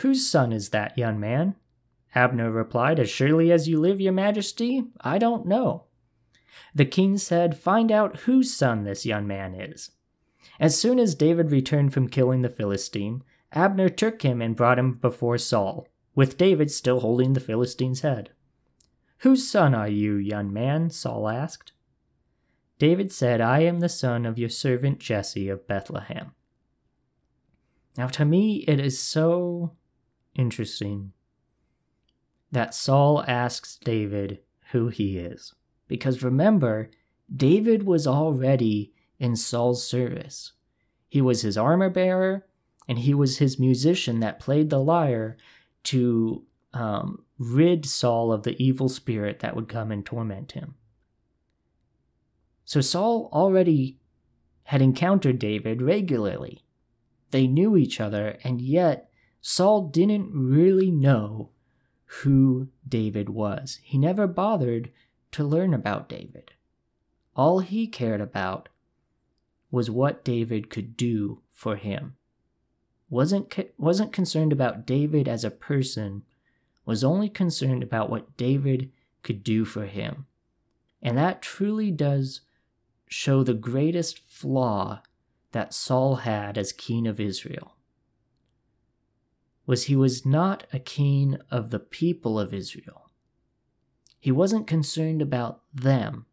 whose 0.00 0.30
son 0.30 0.52
is 0.52 0.70
that 0.70 0.96
young 0.96 1.18
man? 1.18 1.56
Abner 2.14 2.50
replied, 2.50 3.00
As 3.00 3.10
surely 3.10 3.50
as 3.50 3.68
you 3.68 3.80
live, 3.80 4.00
your 4.00 4.12
majesty, 4.12 4.84
I 5.00 5.18
don't 5.18 5.46
know. 5.46 5.84
The 6.74 6.84
king 6.84 7.18
said, 7.18 7.58
Find 7.58 7.90
out 7.90 8.20
whose 8.20 8.54
son 8.54 8.84
this 8.84 9.06
young 9.06 9.26
man 9.26 9.54
is. 9.54 9.90
As 10.60 10.78
soon 10.78 10.98
as 10.98 11.14
David 11.14 11.50
returned 11.50 11.92
from 11.92 12.08
killing 12.08 12.42
the 12.42 12.48
Philistine, 12.48 13.22
Abner 13.52 13.88
took 13.88 14.22
him 14.22 14.42
and 14.42 14.56
brought 14.56 14.78
him 14.78 14.94
before 14.94 15.38
Saul, 15.38 15.88
with 16.14 16.36
David 16.36 16.70
still 16.70 17.00
holding 17.00 17.32
the 17.32 17.40
Philistine's 17.40 18.00
head. 18.00 18.30
Whose 19.18 19.48
son 19.48 19.74
are 19.74 19.88
you, 19.88 20.16
young 20.16 20.52
man? 20.52 20.90
Saul 20.90 21.28
asked. 21.28 21.72
David 22.78 23.10
said, 23.10 23.40
I 23.40 23.60
am 23.60 23.80
the 23.80 23.88
son 23.88 24.24
of 24.24 24.38
your 24.38 24.48
servant 24.48 25.00
Jesse 25.00 25.48
of 25.48 25.66
Bethlehem. 25.66 26.32
Now, 27.96 28.06
to 28.08 28.24
me, 28.24 28.64
it 28.68 28.78
is 28.78 29.00
so 29.00 29.72
interesting 30.36 31.12
that 32.52 32.74
Saul 32.74 33.24
asks 33.26 33.76
David 33.76 34.40
who 34.70 34.88
he 34.88 35.18
is. 35.18 35.54
Because 35.88 36.22
remember, 36.22 36.90
David 37.34 37.82
was 37.82 38.06
already 38.06 38.92
in 39.18 39.34
Saul's 39.34 39.84
service. 39.84 40.52
He 41.08 41.20
was 41.20 41.42
his 41.42 41.58
armor 41.58 41.90
bearer, 41.90 42.46
and 42.88 43.00
he 43.00 43.14
was 43.14 43.38
his 43.38 43.58
musician 43.58 44.20
that 44.20 44.40
played 44.40 44.70
the 44.70 44.80
lyre 44.80 45.36
to 45.84 46.42
um, 46.72 47.24
rid 47.38 47.86
Saul 47.86 48.32
of 48.32 48.42
the 48.42 48.60
evil 48.62 48.88
spirit 48.88 49.40
that 49.40 49.54
would 49.54 49.68
come 49.68 49.92
and 49.92 50.04
torment 50.04 50.52
him. 50.52 50.74
So 52.64 52.80
Saul 52.80 53.30
already 53.32 53.98
had 54.64 54.82
encountered 54.82 55.38
David 55.38 55.80
regularly. 55.80 56.62
They 57.30 57.46
knew 57.46 57.76
each 57.76 58.00
other, 58.00 58.38
and 58.44 58.60
yet 58.60 59.10
Saul 59.40 59.88
didn't 59.88 60.30
really 60.32 60.90
know 60.90 61.50
who 62.04 62.68
David 62.86 63.30
was. 63.30 63.80
He 63.82 63.96
never 63.96 64.26
bothered 64.26 64.90
to 65.32 65.44
learn 65.44 65.72
about 65.72 66.08
David. 66.08 66.52
All 67.34 67.60
he 67.60 67.86
cared 67.86 68.20
about 68.20 68.68
was 69.70 69.90
what 69.90 70.24
David 70.24 70.68
could 70.68 70.96
do 70.96 71.40
for 71.50 71.76
him. 71.76 72.17
Wasn't, 73.10 73.54
wasn't 73.78 74.12
concerned 74.12 74.52
about 74.52 74.86
David 74.86 75.28
as 75.28 75.44
a 75.44 75.50
person, 75.50 76.22
was 76.84 77.02
only 77.02 77.28
concerned 77.28 77.82
about 77.82 78.10
what 78.10 78.36
David 78.36 78.90
could 79.22 79.42
do 79.42 79.64
for 79.64 79.86
him. 79.86 80.26
And 81.00 81.16
that 81.16 81.42
truly 81.42 81.90
does 81.90 82.42
show 83.08 83.42
the 83.42 83.54
greatest 83.54 84.18
flaw 84.28 85.02
that 85.52 85.72
Saul 85.72 86.16
had 86.16 86.58
as 86.58 86.72
king 86.72 87.06
of 87.06 87.18
Israel 87.18 87.74
was 89.68 89.84
he 89.84 89.94
was 89.94 90.24
not 90.24 90.66
a 90.72 90.78
king 90.78 91.36
of 91.50 91.68
the 91.68 91.78
people 91.78 92.40
of 92.40 92.54
Israel. 92.54 93.10
He 94.18 94.32
wasn't 94.32 94.66
concerned 94.66 95.20
about 95.20 95.60
them. 95.74 96.24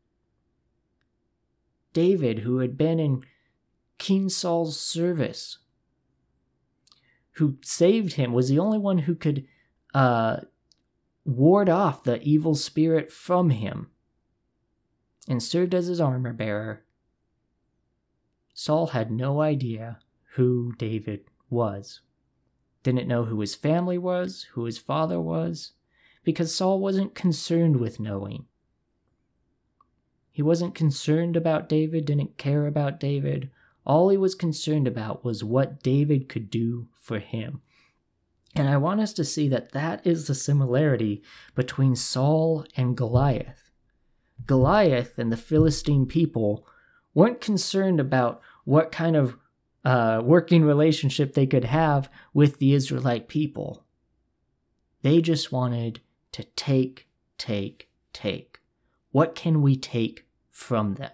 David, 1.91 2.39
who 2.39 2.59
had 2.59 2.77
been 2.77 2.97
in 2.97 3.23
King 3.97 4.29
Saul's 4.29 4.79
service, 4.79 5.57
who 7.35 7.57
saved 7.61 8.13
him, 8.13 8.33
was 8.33 8.49
the 8.49 8.59
only 8.59 8.77
one 8.77 8.99
who 8.99 9.15
could 9.15 9.45
uh, 9.93 10.37
ward 11.23 11.69
off 11.69 12.03
the 12.03 12.21
evil 12.21 12.55
spirit 12.55 13.11
from 13.11 13.49
him 13.49 13.89
and 15.27 15.41
served 15.41 15.73
as 15.73 15.87
his 15.87 15.99
armor 15.99 16.33
bearer. 16.33 16.83
Saul 18.53 18.87
had 18.87 19.11
no 19.11 19.41
idea 19.41 19.99
who 20.35 20.73
David 20.77 21.25
was 21.49 22.01
didn't 22.85 23.07
know 23.07 23.25
who 23.25 23.41
his 23.41 23.55
family 23.55 23.97
was, 23.97 24.43
who 24.51 24.65
his 24.65 24.77
father 24.77 25.19
was, 25.19 25.71
because 26.23 26.53
Saul 26.53 26.79
wasn't 26.79 27.15
concerned 27.15 27.77
with 27.77 27.99
knowing. 27.99 28.45
He 30.31 30.43
wasn't 30.43 30.75
concerned 30.75 31.35
about 31.35 31.67
David, 31.67 32.05
didn't 32.05 32.37
care 32.37 32.67
about 32.67 32.99
David. 32.99 33.49
All 33.85 34.09
he 34.09 34.17
was 34.17 34.35
concerned 34.35 34.87
about 34.87 35.23
was 35.23 35.43
what 35.43 35.83
David 35.83 36.27
could 36.27 36.49
do 36.49 36.87
for 36.95 37.19
him. 37.19 37.61
And 38.55 38.69
I 38.69 38.77
want 38.77 39.01
us 39.01 39.13
to 39.13 39.25
see 39.25 39.47
that 39.49 39.73
that 39.73 40.05
is 40.07 40.27
the 40.27 40.35
similarity 40.35 41.21
between 41.55 41.95
Saul 41.95 42.65
and 42.75 42.95
Goliath. 42.95 43.69
Goliath 44.45 45.17
and 45.19 45.31
the 45.31 45.37
Philistine 45.37 46.05
people 46.05 46.65
weren't 47.13 47.41
concerned 47.41 47.99
about 47.99 48.41
what 48.63 48.91
kind 48.91 49.15
of 49.15 49.37
uh, 49.83 50.21
working 50.23 50.63
relationship 50.63 51.33
they 51.33 51.45
could 51.45 51.65
have 51.65 52.09
with 52.33 52.57
the 52.57 52.73
Israelite 52.73 53.27
people. 53.27 53.85
They 55.01 55.21
just 55.21 55.51
wanted 55.51 56.01
to 56.31 56.43
take, 56.55 57.07
take, 57.37 57.89
take. 58.11 58.59
What 59.11 59.35
can 59.35 59.61
we 59.61 59.75
take 59.75 60.25
from 60.49 60.95
them? 60.95 61.11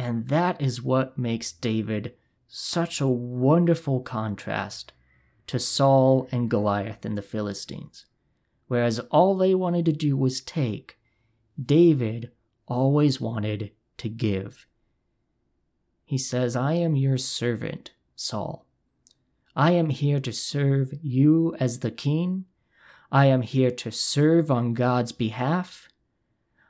And 0.00 0.28
that 0.28 0.62
is 0.62 0.80
what 0.80 1.18
makes 1.18 1.52
David 1.52 2.14
such 2.48 3.02
a 3.02 3.06
wonderful 3.06 4.00
contrast 4.00 4.94
to 5.46 5.58
Saul 5.58 6.26
and 6.32 6.48
Goliath 6.48 7.04
and 7.04 7.18
the 7.18 7.22
Philistines. 7.22 8.06
Whereas 8.66 8.98
all 9.10 9.36
they 9.36 9.54
wanted 9.54 9.84
to 9.84 9.92
do 9.92 10.16
was 10.16 10.40
take, 10.40 10.96
David 11.62 12.30
always 12.66 13.20
wanted 13.20 13.72
to 13.98 14.08
give. 14.08 14.66
He 16.02 16.16
says, 16.16 16.56
I 16.56 16.72
am 16.72 16.96
your 16.96 17.18
servant, 17.18 17.90
Saul. 18.16 18.64
I 19.54 19.72
am 19.72 19.90
here 19.90 20.20
to 20.20 20.32
serve 20.32 20.94
you 21.02 21.54
as 21.60 21.80
the 21.80 21.90
king. 21.90 22.46
I 23.12 23.26
am 23.26 23.42
here 23.42 23.70
to 23.72 23.92
serve 23.92 24.50
on 24.50 24.72
God's 24.72 25.12
behalf. 25.12 25.89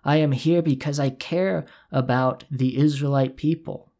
I 0.04 0.16
am 0.16 0.32
here 0.32 0.62
because 0.62 0.98
I 0.98 1.10
care 1.10 1.66
about 1.92 2.44
the 2.50 2.78
Israelite 2.78 3.36
people, 3.36 3.92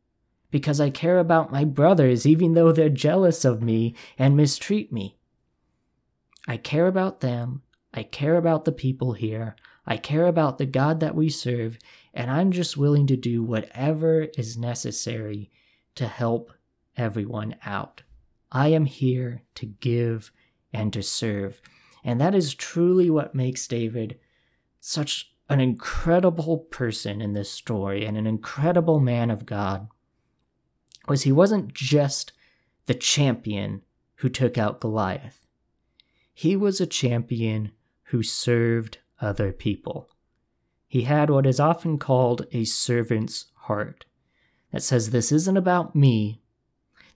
because 0.51 0.81
I 0.81 0.91
care 0.91 1.19
about 1.19 1.53
my 1.53 1.65
brothers, 1.65 2.27
even 2.27 2.55
though 2.55 2.73
they're 2.73 2.89
jealous 2.89 3.45
of 3.45 3.63
me 3.63 3.95
and 4.19 4.37
mistreat 4.37 4.93
me. 4.93 5.17
I 6.49 6.57
care 6.57 6.87
about 6.87 7.21
them. 7.21 7.63
I 7.93 8.03
care 8.03 8.37
about 8.37 8.65
the 8.65 8.73
people 8.73 9.13
here. 9.13 9.57
I 9.87 9.97
care 9.97 10.27
about 10.27 10.59
the 10.59 10.67
God 10.67 11.01
that 11.01 11.15
we 11.15 11.29
serve, 11.29 11.79
and 12.15 12.31
I'm 12.31 12.53
just 12.53 12.77
willing 12.77 13.07
to 13.09 13.17
do 13.17 13.43
whatever 13.43 14.29
is 14.39 14.57
necessary 14.57 15.51
to 15.97 16.07
help 16.07 16.53
everyone 16.97 17.57
out. 17.65 18.03
I 18.53 18.69
am 18.69 18.85
here 18.85 19.43
to 19.57 19.67
give 19.67 20.33
and 20.73 20.93
to 20.93 21.03
serve. 21.03 21.61
And 22.05 22.21
that 22.21 22.35
is 22.35 22.55
truly 22.55 23.11
what 23.11 23.35
makes 23.35 23.67
David 23.67 24.19
such 24.81 25.30
an 25.51 25.61
incredible 25.61 26.59
person 26.59 27.21
in 27.21 27.33
this 27.33 27.51
story 27.51 28.07
and 28.07 28.17
an 28.17 28.27
incredible 28.27 29.01
man 29.01 29.31
of 29.31 29.45
God 29.45 29.89
was 31.09 31.23
he 31.23 31.33
wasn't 31.33 31.75
just 31.75 32.33
the 32.87 32.95
champion 32.95 33.83
who 34.17 34.29
took 34.29 34.57
out 34.57 34.81
Goliath. 34.81 35.47
He 36.33 36.55
was 36.55 36.81
a 36.81 36.87
champion 36.87 37.73
who 38.05 38.23
served 38.23 38.99
other 39.21 39.53
people. 39.53 40.09
He 40.87 41.03
had 41.03 41.31
what 41.31 41.47
is 41.47 41.59
often 41.59 41.99
called 41.99 42.47
a 42.53 42.65
servant's 42.65 43.47
heart 43.55 44.05
that 44.73 44.83
says, 44.83 45.11
This 45.11 45.33
isn't 45.33 45.57
about 45.57 45.97
me. 45.97 46.41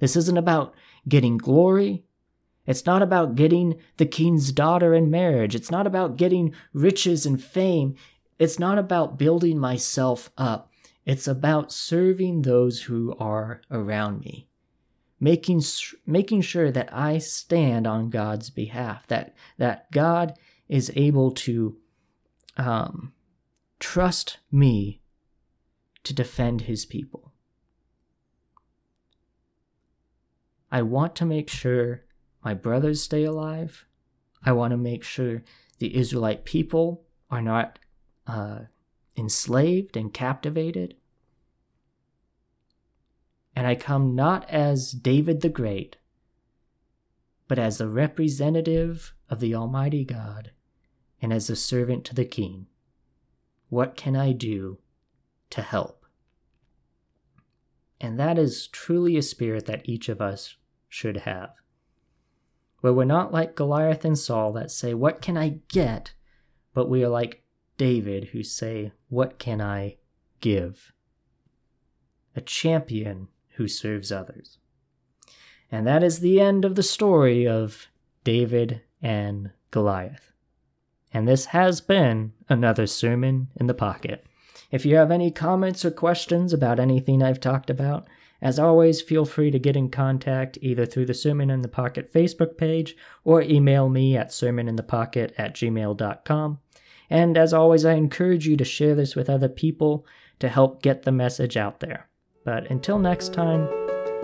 This 0.00 0.16
isn't 0.16 0.36
about 0.36 0.74
getting 1.08 1.38
glory. 1.38 2.04
It's 2.66 2.86
not 2.86 3.02
about 3.02 3.34
getting 3.34 3.78
the 3.98 4.06
king's 4.06 4.50
daughter 4.50 4.94
in 4.94 5.10
marriage. 5.10 5.54
It's 5.54 5.70
not 5.70 5.86
about 5.86 6.16
getting 6.16 6.54
riches 6.72 7.26
and 7.26 7.42
fame. 7.42 7.94
It's 8.38 8.58
not 8.58 8.78
about 8.78 9.18
building 9.18 9.58
myself 9.58 10.30
up. 10.36 10.70
It's 11.04 11.28
about 11.28 11.72
serving 11.72 12.42
those 12.42 12.82
who 12.82 13.14
are 13.18 13.60
around 13.70 14.20
me. 14.20 14.48
Making, 15.20 15.62
making 16.06 16.42
sure 16.42 16.70
that 16.70 16.92
I 16.92 17.18
stand 17.18 17.86
on 17.86 18.10
God's 18.10 18.50
behalf, 18.50 19.06
that, 19.06 19.34
that 19.58 19.90
God 19.92 20.34
is 20.68 20.92
able 20.96 21.30
to 21.32 21.76
um, 22.56 23.12
trust 23.78 24.38
me 24.50 25.00
to 26.02 26.12
defend 26.12 26.62
his 26.62 26.84
people. 26.84 27.32
I 30.70 30.82
want 30.82 31.14
to 31.16 31.24
make 31.24 31.48
sure 31.48 32.04
my 32.44 32.54
brothers 32.54 33.02
stay 33.02 33.24
alive. 33.24 33.86
I 34.44 34.52
want 34.52 34.72
to 34.72 34.76
make 34.76 35.04
sure 35.04 35.42
the 35.78 35.96
Israelite 35.96 36.44
people 36.44 37.04
are 37.30 37.40
not 37.40 37.78
uh, 38.26 38.60
enslaved 39.16 39.96
and 39.96 40.12
captivated. 40.12 40.94
And 43.56 43.66
I 43.66 43.74
come 43.74 44.14
not 44.14 44.48
as 44.50 44.92
David 44.92 45.40
the 45.40 45.48
Great, 45.48 45.96
but 47.46 47.58
as 47.58 47.78
the 47.78 47.88
representative 47.88 49.14
of 49.28 49.40
the 49.40 49.54
Almighty 49.54 50.04
God 50.04 50.50
and 51.20 51.32
as 51.32 51.48
a 51.48 51.56
servant 51.56 52.04
to 52.04 52.14
the 52.14 52.24
King. 52.24 52.66
What 53.68 53.96
can 53.96 54.16
I 54.16 54.32
do 54.32 54.78
to 55.50 55.62
help? 55.62 56.04
And 58.00 58.18
that 58.18 58.38
is 58.38 58.66
truly 58.66 59.16
a 59.16 59.22
spirit 59.22 59.66
that 59.66 59.88
each 59.88 60.08
of 60.08 60.20
us 60.20 60.56
should 60.88 61.18
have. 61.18 61.54
Where 62.80 62.92
we're 62.92 63.04
not 63.04 63.32
like 63.32 63.56
Goliath 63.56 64.04
and 64.04 64.18
Saul 64.18 64.52
that 64.52 64.70
say, 64.70 64.92
What 64.92 65.22
can 65.22 65.38
I 65.38 65.60
get? 65.68 66.12
But 66.74 66.90
we 66.90 67.02
are 67.02 67.08
like 67.08 67.43
David, 67.76 68.28
who 68.28 68.42
say, 68.42 68.92
What 69.08 69.38
can 69.38 69.60
I 69.60 69.96
give? 70.40 70.92
A 72.36 72.40
champion 72.40 73.28
who 73.56 73.68
serves 73.68 74.10
others. 74.10 74.58
And 75.70 75.86
that 75.86 76.02
is 76.02 76.20
the 76.20 76.40
end 76.40 76.64
of 76.64 76.74
the 76.74 76.82
story 76.82 77.46
of 77.46 77.86
David 78.22 78.82
and 79.02 79.50
Goliath. 79.70 80.32
And 81.12 81.28
this 81.28 81.46
has 81.46 81.80
been 81.80 82.32
another 82.48 82.86
Sermon 82.86 83.48
in 83.56 83.66
the 83.66 83.74
Pocket. 83.74 84.26
If 84.70 84.84
you 84.84 84.96
have 84.96 85.10
any 85.10 85.30
comments 85.30 85.84
or 85.84 85.90
questions 85.90 86.52
about 86.52 86.80
anything 86.80 87.22
I've 87.22 87.40
talked 87.40 87.70
about, 87.70 88.08
as 88.42 88.58
always, 88.58 89.00
feel 89.00 89.24
free 89.24 89.50
to 89.50 89.58
get 89.58 89.76
in 89.76 89.88
contact 89.88 90.58
either 90.60 90.84
through 90.84 91.06
the 91.06 91.14
Sermon 91.14 91.50
in 91.50 91.62
the 91.62 91.68
Pocket 91.68 92.12
Facebook 92.12 92.58
page 92.58 92.96
or 93.24 93.40
email 93.40 93.88
me 93.88 94.16
at 94.16 94.28
sermoninthepocket 94.28 95.32
at 95.38 95.54
gmail.com. 95.54 96.58
And 97.14 97.38
as 97.38 97.54
always, 97.54 97.84
I 97.84 97.92
encourage 97.92 98.44
you 98.44 98.56
to 98.56 98.64
share 98.64 98.96
this 98.96 99.14
with 99.14 99.30
other 99.30 99.48
people 99.48 100.04
to 100.40 100.48
help 100.48 100.82
get 100.82 101.04
the 101.04 101.12
message 101.12 101.56
out 101.56 101.78
there. 101.78 102.08
But 102.44 102.68
until 102.72 102.98
next 102.98 103.32
time, 103.32 103.68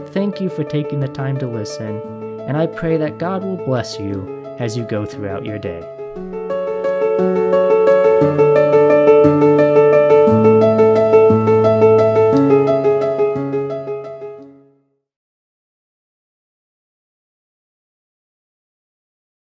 thank 0.07 0.41
you 0.41 0.49
for 0.49 0.65
taking 0.65 0.99
the 0.99 1.07
time 1.07 1.39
to 1.39 1.47
listen, 1.47 2.01
and 2.49 2.57
I 2.57 2.67
pray 2.67 2.97
that 2.97 3.19
God 3.19 3.45
will 3.45 3.65
bless 3.65 4.01
you 4.01 4.45
as 4.59 4.77
you 4.77 4.83
go 4.83 5.07
throughout 5.07 5.47
your 5.47 5.61
day. 5.61 5.87